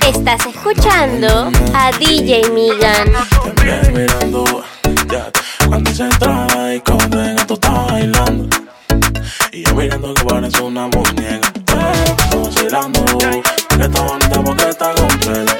Estás 0.06 0.44
escuchando 0.46 1.50
a 1.74 1.90
DJ 1.92 2.50
Migan. 2.50 3.12
mirando, 3.94 4.62
ya. 5.10 5.30
Cuando 5.66 5.90
se 5.90 6.06
traba 6.10 6.74
y 6.74 6.80
como 6.80 6.98
tú 7.46 7.58
bailando. 7.88 8.56
Y 9.52 9.64
yo 9.64 9.74
mirando 9.74 10.12
que 10.12 10.24
parece 10.24 10.60
una 10.60 10.86
muñeca. 10.88 11.50
Vacilando, 12.36 13.04
que 13.18 13.82
está 13.82 14.02
bonita 14.02 14.42
porque 14.42 14.68
está 14.68 14.94
completa. 14.94 15.56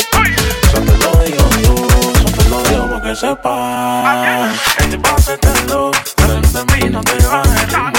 Eso 0.63 0.81
te 0.81 0.99
lo 0.99 1.25
digo 1.25 1.51
yo, 1.63 1.75
eso 2.13 2.43
te 2.43 2.49
lo 2.51 2.63
digo 2.63 2.89
porque 2.93 3.17
sepa. 3.17 4.51
Este 4.79 4.99
pase 4.99 5.39
te 5.39 5.49
lo, 5.67 5.91
de 5.91 6.65
mí 6.75 6.91
no 6.91 7.01
te 7.01 7.27
va 7.27 7.43
a 7.43 7.90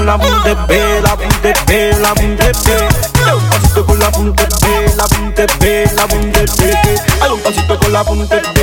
con 0.00 0.06
la 0.06 0.16
punta 0.18 0.54
B, 0.66 1.00
la 1.02 1.14
punta 1.14 1.52
B, 1.66 1.92
la 2.00 2.14
punta 2.14 2.44
B. 2.46 2.70
Hay 3.26 3.34
un 3.36 3.50
pasito 3.50 3.84
con 3.84 3.98
la 3.98 4.10
punta 4.10 4.46
B, 4.62 4.94
la 4.96 5.04
punta 5.04 5.46
B, 5.58 5.90
la 5.94 6.06
punta 6.06 6.40
B. 6.40 6.74
Hay 7.20 7.30
un 7.30 7.40
pasito 7.40 7.78
con 7.78 7.92
la 7.92 8.02
punta 8.02 8.36
B. 8.54 8.59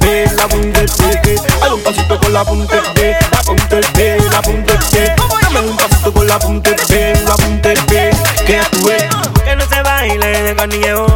pie, 0.00 0.26
la 0.36 0.48
punta 0.48 0.80
el 0.80 0.88
pie. 0.88 1.36
Hay 1.62 1.70
un 1.70 1.82
pasito 1.82 2.18
con 2.20 2.32
la 2.32 2.44
punta 2.44 2.76
el 2.76 2.92
pie, 2.94 3.16
la 3.30 3.40
punta 3.40 3.76
el 3.76 3.86
pie, 3.92 4.16
la 4.30 4.42
punta 4.42 4.72
el 4.72 4.78
pie. 4.90 5.14
Dame 5.42 5.60
un 5.60 5.76
pasito 5.76 6.12
con 6.12 6.26
la 6.26 6.38
punta 6.38 6.70
el 6.70 6.76
pie, 6.86 7.12
la 7.26 7.34
punta 7.36 7.72
el 7.72 7.78
pie. 7.86 8.10
Que 8.46 8.60
tuve 8.70 9.08
que 9.44 9.56
no 9.56 9.64
se 9.66 9.82
baile 9.82 10.42
de 10.42 10.56
canilleo. 10.56 11.06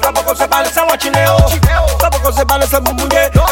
Tampoco 0.00 0.34
se 0.34 0.46
parece 0.48 0.80
a 0.80 0.84
guachineo. 0.84 1.36
Tampoco 1.98 2.32
se 2.32 2.46
parece 2.46 2.76
a 2.76 2.80
muñeco. 2.80 3.49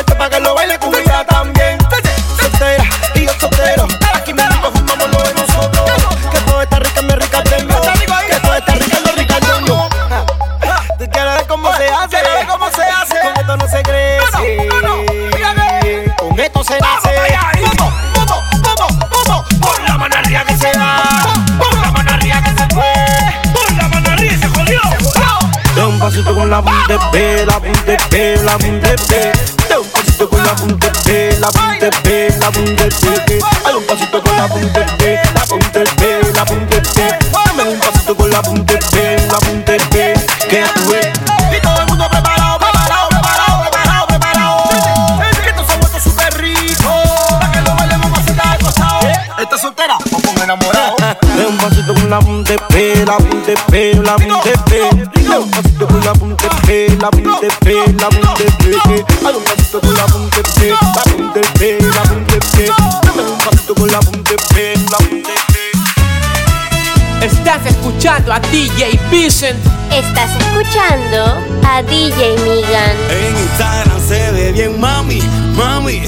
DJ 68.51 68.99
Vincent. 69.11 69.59
Estás 69.93 70.31
escuchando 70.37 71.37
a 71.67 71.83
DJ 71.83 72.37
Migan. 72.45 72.97
En 73.11 73.37
Instagram 73.37 74.01
se 74.09 74.31
ve 74.33 74.53
bien, 74.53 74.81
mami, 74.81 75.21
mami. 75.55 76.03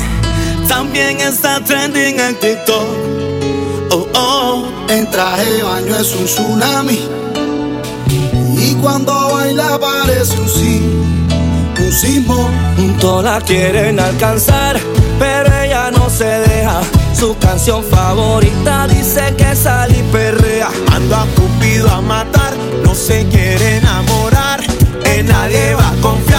También 0.67 1.21
está 1.21 1.63
trending 1.63 2.19
en 2.19 2.35
TikTok. 2.37 2.87
Oh, 3.91 4.09
oh. 4.15 4.69
En 4.89 5.11
traje 5.11 5.45
de 5.45 5.63
baño 5.63 5.97
es 5.97 6.15
un 6.15 6.25
tsunami. 6.25 7.01
Y 8.57 8.75
cuando 8.81 9.13
baila 9.35 9.79
parece 9.79 10.41
un 10.41 10.49
sí, 10.49 10.81
un 11.79 11.93
sismo. 11.93 12.49
Juntos 12.77 13.23
la 13.23 13.41
quieren 13.43 14.01
alcanzar, 14.01 14.81
pero 15.19 15.63
ella 15.63 15.91
no 15.91 16.09
se 16.09 16.25
deja. 16.25 16.81
Su 17.13 17.37
canción 17.39 17.85
favorita 17.85 18.87
dice 18.89 19.35
que 19.37 19.55
salí 19.55 20.03
perrea. 20.11 20.71
Ando 20.93 21.17
a 21.17 21.27
no 22.85 22.95
se 22.95 23.27
quiere 23.29 23.77
enamorar, 23.77 24.61
en 25.05 25.27
nadie 25.27 25.75
va 25.75 25.91
a 25.91 25.95
confiar. 26.01 26.30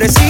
Te 0.00 0.27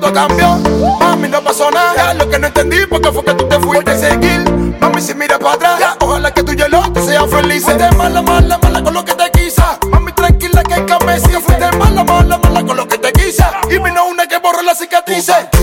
todo 0.00 0.12
cambió. 0.12 0.56
Mami, 1.00 1.28
no 1.28 1.42
pasó 1.42 1.70
nada. 1.70 2.14
Lo 2.14 2.28
que 2.28 2.38
no 2.38 2.46
entendí, 2.46 2.86
porque 2.88 3.12
fue 3.12 3.24
que 3.24 3.34
tú 3.34 3.48
te 3.48 3.58
fuiste 3.60 3.90
a 3.90 3.98
seguir. 3.98 4.40
Mami, 4.80 5.00
si 5.00 5.14
mira 5.14 5.38
para 5.38 5.54
atrás, 5.54 5.78
ya, 5.78 5.96
ojalá 6.00 6.32
que 6.32 6.42
tú 6.42 6.52
y 6.52 6.60
el 6.60 6.74
otro 6.74 7.04
sean 7.04 7.28
felices. 7.28 7.64
Fuiste 7.64 7.90
mala, 7.96 8.22
mala, 8.22 8.58
mala 8.58 8.82
con 8.82 8.94
lo 8.94 9.04
que 9.04 9.14
te 9.14 9.30
quisa. 9.30 9.78
Mami, 9.90 10.12
tranquila 10.12 10.62
que 10.62 10.74
hay 10.74 10.86
cabeza. 10.86 11.40
Fuiste 11.40 11.76
mala, 11.76 12.04
mala, 12.04 12.38
mala 12.38 12.64
con 12.64 12.76
lo 12.76 12.88
que 12.88 12.98
te 12.98 13.12
quisa. 13.12 13.52
Y 13.70 13.78
vino 13.78 14.06
una 14.06 14.26
que 14.26 14.38
borró 14.38 14.62
la 14.62 14.74
cicatrices. 14.74 15.53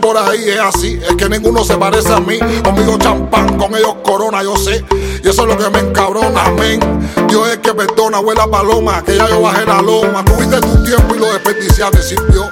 por 0.00 0.16
ahí, 0.16 0.48
es 0.48 0.60
así. 0.60 1.00
Es 1.08 1.16
que 1.16 1.28
ninguno 1.28 1.64
se 1.64 1.76
parece 1.76 2.12
a 2.12 2.20
mí. 2.20 2.38
Conmigo 2.62 2.98
champán, 2.98 3.58
con 3.58 3.74
ellos 3.74 3.96
corona, 4.02 4.42
yo 4.42 4.56
sé. 4.56 4.84
Y 5.22 5.28
eso 5.28 5.42
es 5.42 5.48
lo 5.48 5.56
que 5.56 5.70
me 5.70 5.80
encabrona, 5.80 6.44
amén. 6.46 6.80
Dios 7.28 7.48
es 7.48 7.58
que 7.58 7.74
perdona, 7.74 8.18
abuela 8.18 8.46
paloma, 8.46 9.02
que 9.04 9.16
ya 9.16 9.28
yo 9.28 9.40
bajé 9.40 9.64
la 9.66 9.82
loma. 9.82 10.24
Tuviste 10.24 10.60
tu 10.60 10.84
tiempo 10.84 11.14
y 11.14 11.18
lo 11.18 11.32
desperdiciaste, 11.32 12.02
sirvió. 12.02 12.48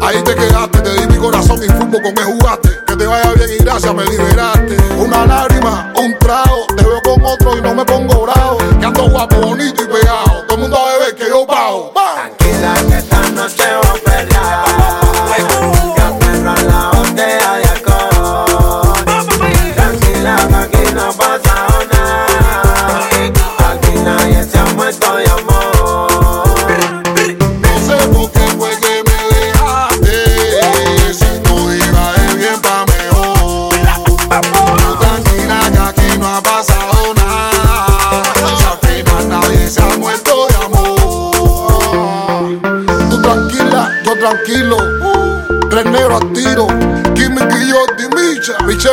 Ahí 0.00 0.22
te 0.22 0.34
quedaste, 0.34 0.80
te 0.80 1.00
di 1.00 1.06
mi 1.06 1.16
corazón 1.16 1.60
y 1.62 1.68
fútbol 1.68 2.02
con 2.02 2.14
me 2.14 2.22
jugaste. 2.22 2.70
Que 2.86 2.96
te 2.96 3.06
vaya 3.06 3.32
bien 3.32 3.50
y 3.58 3.64
gracias, 3.64 3.94
me 3.94 4.04
liberaste. 4.04 4.76
Una 4.98 5.26
lágrima, 5.26 5.92
un 5.98 6.18
trago, 6.18 6.66
te 6.76 6.84
veo 6.84 7.02
con 7.02 7.24
otro 7.24 7.56
y 7.56 7.60
no 7.60 7.74
me 7.74 7.84
pongo 7.84 8.22
bravo. 8.22 8.58
Que 8.78 8.86
ando 8.86 9.10
guapo, 9.10 9.36
bonito 9.36 9.82
y 9.82 9.86
pegado. 9.86 10.44
Todo 10.46 10.54
el 10.54 10.60
mundo 10.60 10.76
a 10.76 10.98
beber 10.98 11.14
que 11.16 11.28
yo 11.28 11.46
pago. 11.46 11.92
Tranquila 11.94 12.74
que 12.88 12.98
esta 12.98 13.30
noche 13.30 13.64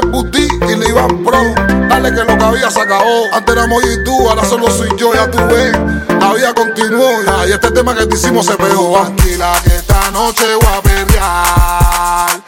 Buti 0.01 0.47
y 0.69 0.75
le 0.75 0.89
iban 0.89 1.23
Pro. 1.23 1.37
Dale 1.89 2.09
que 2.09 2.23
lo 2.23 2.37
que 2.37 2.43
había 2.43 2.71
se 2.71 2.81
acabó. 2.81 3.33
Antes 3.33 3.55
éramos 3.55 3.83
yo 3.83 3.91
y 3.91 4.03
tú, 4.03 4.29
ahora 4.29 4.45
solo 4.45 4.69
soy 4.69 4.89
yo, 4.97 5.13
ya 5.13 5.29
tú 5.29 5.37
ves. 5.47 5.71
La 6.19 6.33
vida 6.33 6.53
continuó 6.53 7.21
ya, 7.23 7.47
y 7.47 7.51
este 7.51 7.71
tema 7.71 7.95
que 7.95 8.05
te 8.05 8.15
hicimos 8.15 8.45
se 8.45 8.55
pegó. 8.55 8.93
Tranquila 8.93 9.53
que 9.63 9.75
esta 9.75 10.11
noche 10.11 10.45
voy 10.55 10.73
a 10.73 10.81
perrear. 10.81 12.42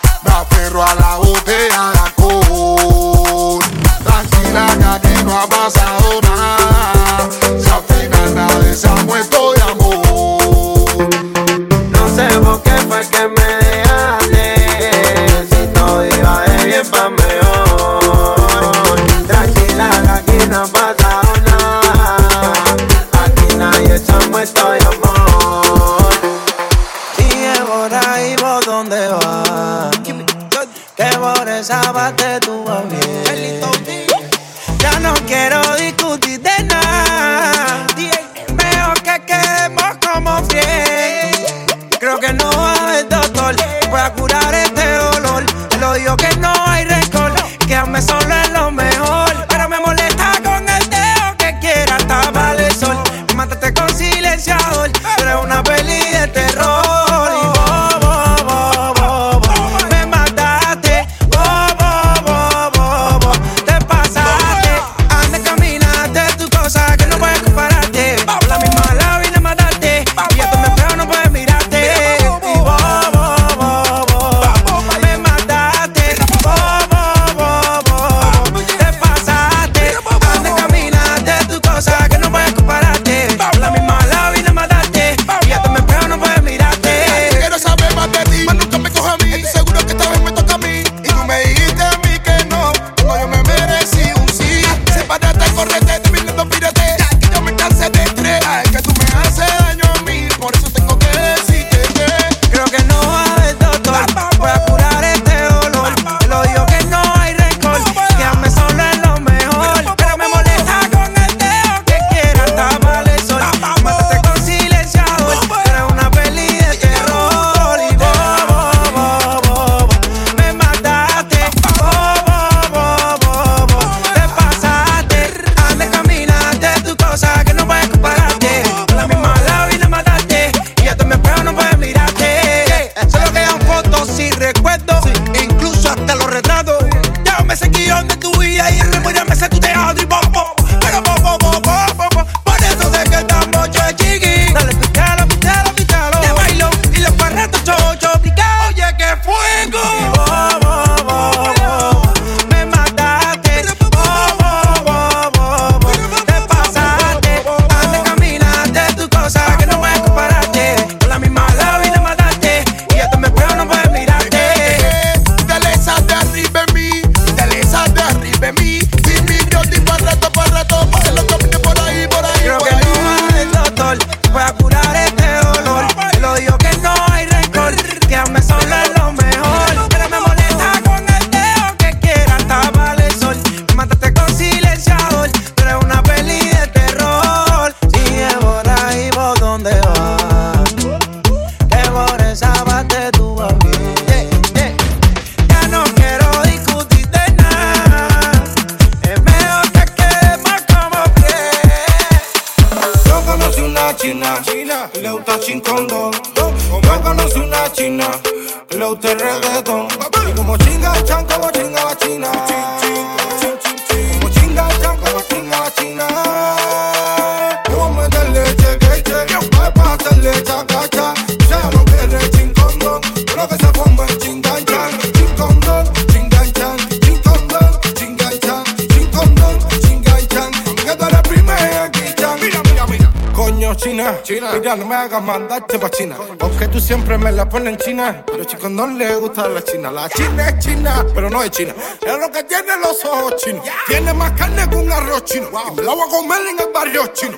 china. 237.86 238.24
Los 238.36 238.48
chicos 238.48 238.72
no 238.72 238.88
les 238.88 239.20
gusta 239.20 239.48
la 239.48 239.64
china. 239.64 239.92
La 239.92 240.10
china 240.10 240.50
es 240.50 240.60
china, 240.60 241.06
pero 241.14 241.30
no 241.30 241.44
es 241.44 241.52
china. 241.52 241.74
Es 242.02 242.20
lo 242.20 242.32
que 242.32 242.44
tiene 242.44 242.78
los 242.78 243.06
ojos 243.06 243.36
chinos. 243.38 243.64
Tiene 243.88 244.12
más 244.14 244.32
carne 244.32 244.68
que 244.68 244.76
un 244.76 244.92
arroz 244.92 245.24
chino. 245.26 245.48
Y 245.50 245.76
me 245.76 245.84
la 245.84 245.94
voy 245.94 246.08
a 246.08 246.12
comer 246.12 246.40
en 246.52 246.60
el 246.60 246.74
barrio 246.74 247.08
chino. 247.14 247.38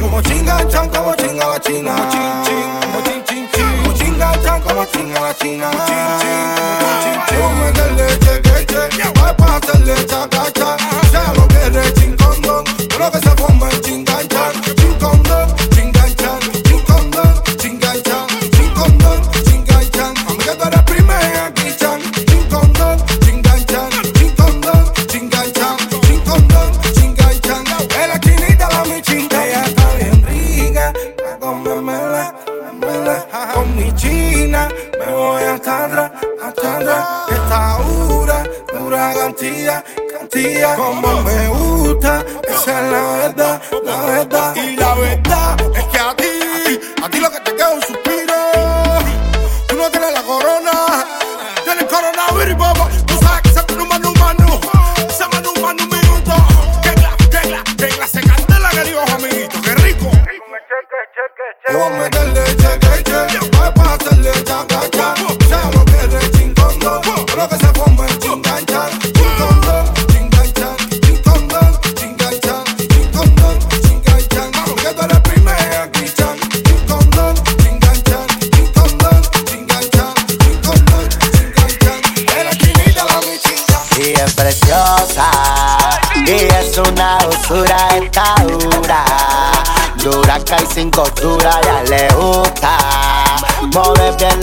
Como 0.00 0.22
chinga 0.22 0.68
chan, 0.68 0.88
como 0.90 1.14
chinga 1.16 1.48
la 1.48 1.60
china. 1.60 1.96
Chin, 2.10 2.20
chin, 2.44 2.80
como 2.80 3.02
chin, 3.02 3.24
chin, 3.24 3.48
chin. 3.52 3.82
Como 3.82 3.98
chinga 3.98 4.42
chan, 4.42 4.62
como 4.62 4.84
chinga 4.86 5.20
la 5.20 5.34
china. 5.36 5.70
Chin, 5.70 5.96
chin, 6.20 6.46
como 6.78 7.02
chin, 7.02 7.18
chin. 7.28 7.38
Vamos 7.40 7.58
a 7.58 7.64
meterle 7.64 8.18
cheque. 8.20 9.10
Voy 9.14 9.28
a 9.28 9.36
pasarle 9.36 10.06
chaca, 10.06 10.52
chaca. 10.52 11.47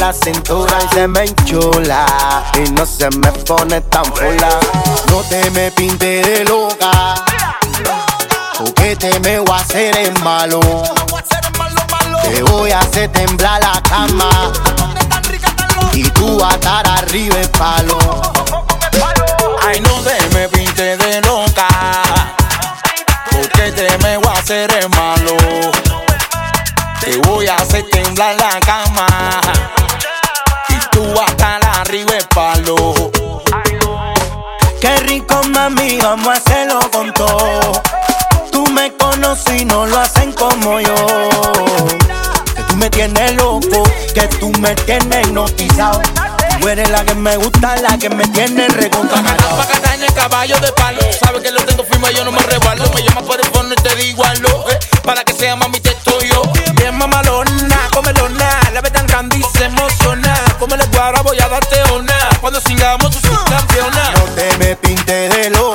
la 0.05 0.13
cintura 0.13 0.77
y 0.83 0.93
se 0.93 1.07
me 1.07 1.23
enchula 1.23 2.05
y 2.53 2.69
no 2.73 2.85
se 2.85 3.09
me 3.17 3.31
pone 3.31 3.81
tan 3.81 4.05
fula. 4.13 4.59
No 5.09 5.23
te 5.23 5.49
me 5.49 5.71
pinte 5.71 6.21
de 6.21 6.43
loca, 6.43 7.15
porque 8.55 8.95
te 8.97 9.19
me 9.21 9.39
voy 9.39 9.49
a 9.49 9.55
hacer 9.55 9.97
en 9.97 10.13
malo. 10.23 10.59
Te 12.21 12.43
voy 12.43 12.71
a 12.71 12.81
hacer 12.81 13.11
temblar 13.13 13.59
la 13.61 13.81
cama 13.81 14.29
y 15.93 16.03
tú 16.11 16.43
a 16.43 16.51
estar 16.51 16.87
arriba 16.87 17.37
el 17.39 17.49
palo. 17.49 17.97
Ay, 19.65 19.79
no 19.79 19.93
te 20.01 20.35
me 20.35 20.47
pinte 20.49 20.97
de 20.97 21.21
loca, 21.21 21.67
porque 23.31 23.71
te 23.71 23.97
me 24.03 24.17
voy 24.17 24.27
a 24.27 24.39
hacer 24.39 24.71
en 24.71 24.89
malo. 24.91 25.35
Te 26.99 27.17
voy 27.27 27.47
a 27.47 27.55
hacer 27.55 27.83
temblar 27.89 28.35
la 28.35 28.59
cama 28.59 29.07
tú 30.95 31.03
hasta 31.19 31.59
la 31.59 31.81
arriba 31.81 32.17
es 32.17 32.25
palo. 32.27 32.93
Qué 34.79 34.95
rico, 35.01 35.41
mami, 35.49 35.97
vamos 35.97 36.27
a 36.27 36.33
hacerlo 36.33 36.79
con 36.91 37.13
todo. 37.13 37.83
Tú 38.51 38.65
me 38.67 38.93
conoces 38.93 39.61
y 39.61 39.65
no 39.65 39.85
lo 39.85 39.99
hacen 39.99 40.31
como 40.31 40.79
yo. 40.79 40.95
Que 42.55 42.63
tú 42.63 42.75
me 42.77 42.89
tienes 42.89 43.35
loco, 43.35 43.83
que 44.13 44.27
tú 44.39 44.51
me 44.61 44.73
tienes 44.87 45.27
hipnotizado. 45.27 46.01
Tú 46.61 46.69
eres 46.69 46.89
la 46.89 47.03
que 47.03 47.13
me 47.13 47.35
gusta, 47.35 47.75
la 47.81 47.97
que 47.97 48.09
me 48.09 48.25
tiene 48.29 48.67
recontra. 48.69 49.21
Pacata 49.21 49.95
en 49.95 50.03
el 50.03 50.13
caballo 50.13 50.57
de 50.59 50.71
palo. 50.71 51.01
Sabes 51.19 51.41
que 51.41 51.51
lo 51.51 51.61
tengo 51.65 51.83
firme, 51.83 52.13
yo 52.15 52.23
no 52.23 52.31
me 52.31 52.39
rebalo. 52.39 52.89
Me 52.95 53.03
llamas 53.03 53.23
por 53.23 53.39
el 53.39 53.47
fondo 53.47 53.75
y 53.77 53.83
te 53.83 53.95
digo 53.95 54.23
algo. 54.23 54.65
Eh, 54.71 54.79
para 55.03 55.25
que 55.25 55.33
sea 55.33 55.57
mami, 55.57 55.81
te 55.81 55.89
estoy 55.89 56.29
yo. 56.29 56.41
Bien 56.75 56.97
mamalona, 56.97 57.89
comelona. 57.91 58.59
La 58.73 58.81
verdad, 58.81 59.05
candy, 59.07 59.43
se 59.57 59.65
emociona. 59.65 60.04
Ahora 60.99 61.21
voy 61.21 61.39
a 61.39 61.47
darte 61.47 61.81
una. 61.93 62.15
Cuando 62.41 62.59
singamos 62.61 63.11
tú 63.11 63.19
soy 63.27 63.37
campeona. 63.49 64.11
No 64.11 64.23
te 64.33 64.57
me 64.57 64.75
pintes 64.75 65.35
de 65.35 65.49
lo 65.51 65.74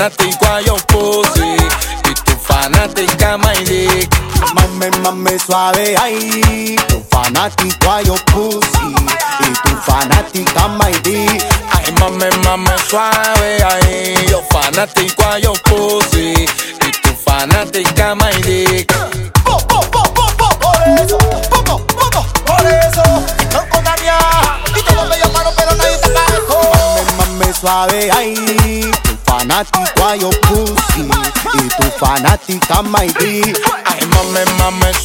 fanático 0.00 0.46
a 0.46 0.62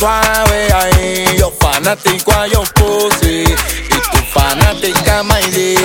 suave 0.06 0.72
ahí. 0.72 1.38
Yo 1.38 1.50
fanático 1.52 2.32
a 2.32 2.48
yo 2.48 2.62
pussy 2.76 3.44
y 3.44 3.98
tu 4.12 4.18
fanática 4.34 5.24
Maydi. 5.24 5.76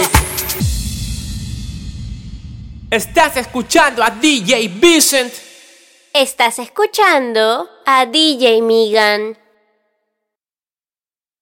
Estás 2.90 3.38
escuchando 3.38 4.02
a 4.02 4.10
DJ 4.10 4.68
Vincent. 4.68 5.32
Estás 6.12 6.58
escuchando 6.58 7.70
a 7.86 8.04
DJ 8.04 8.60
Migan. 8.60 9.39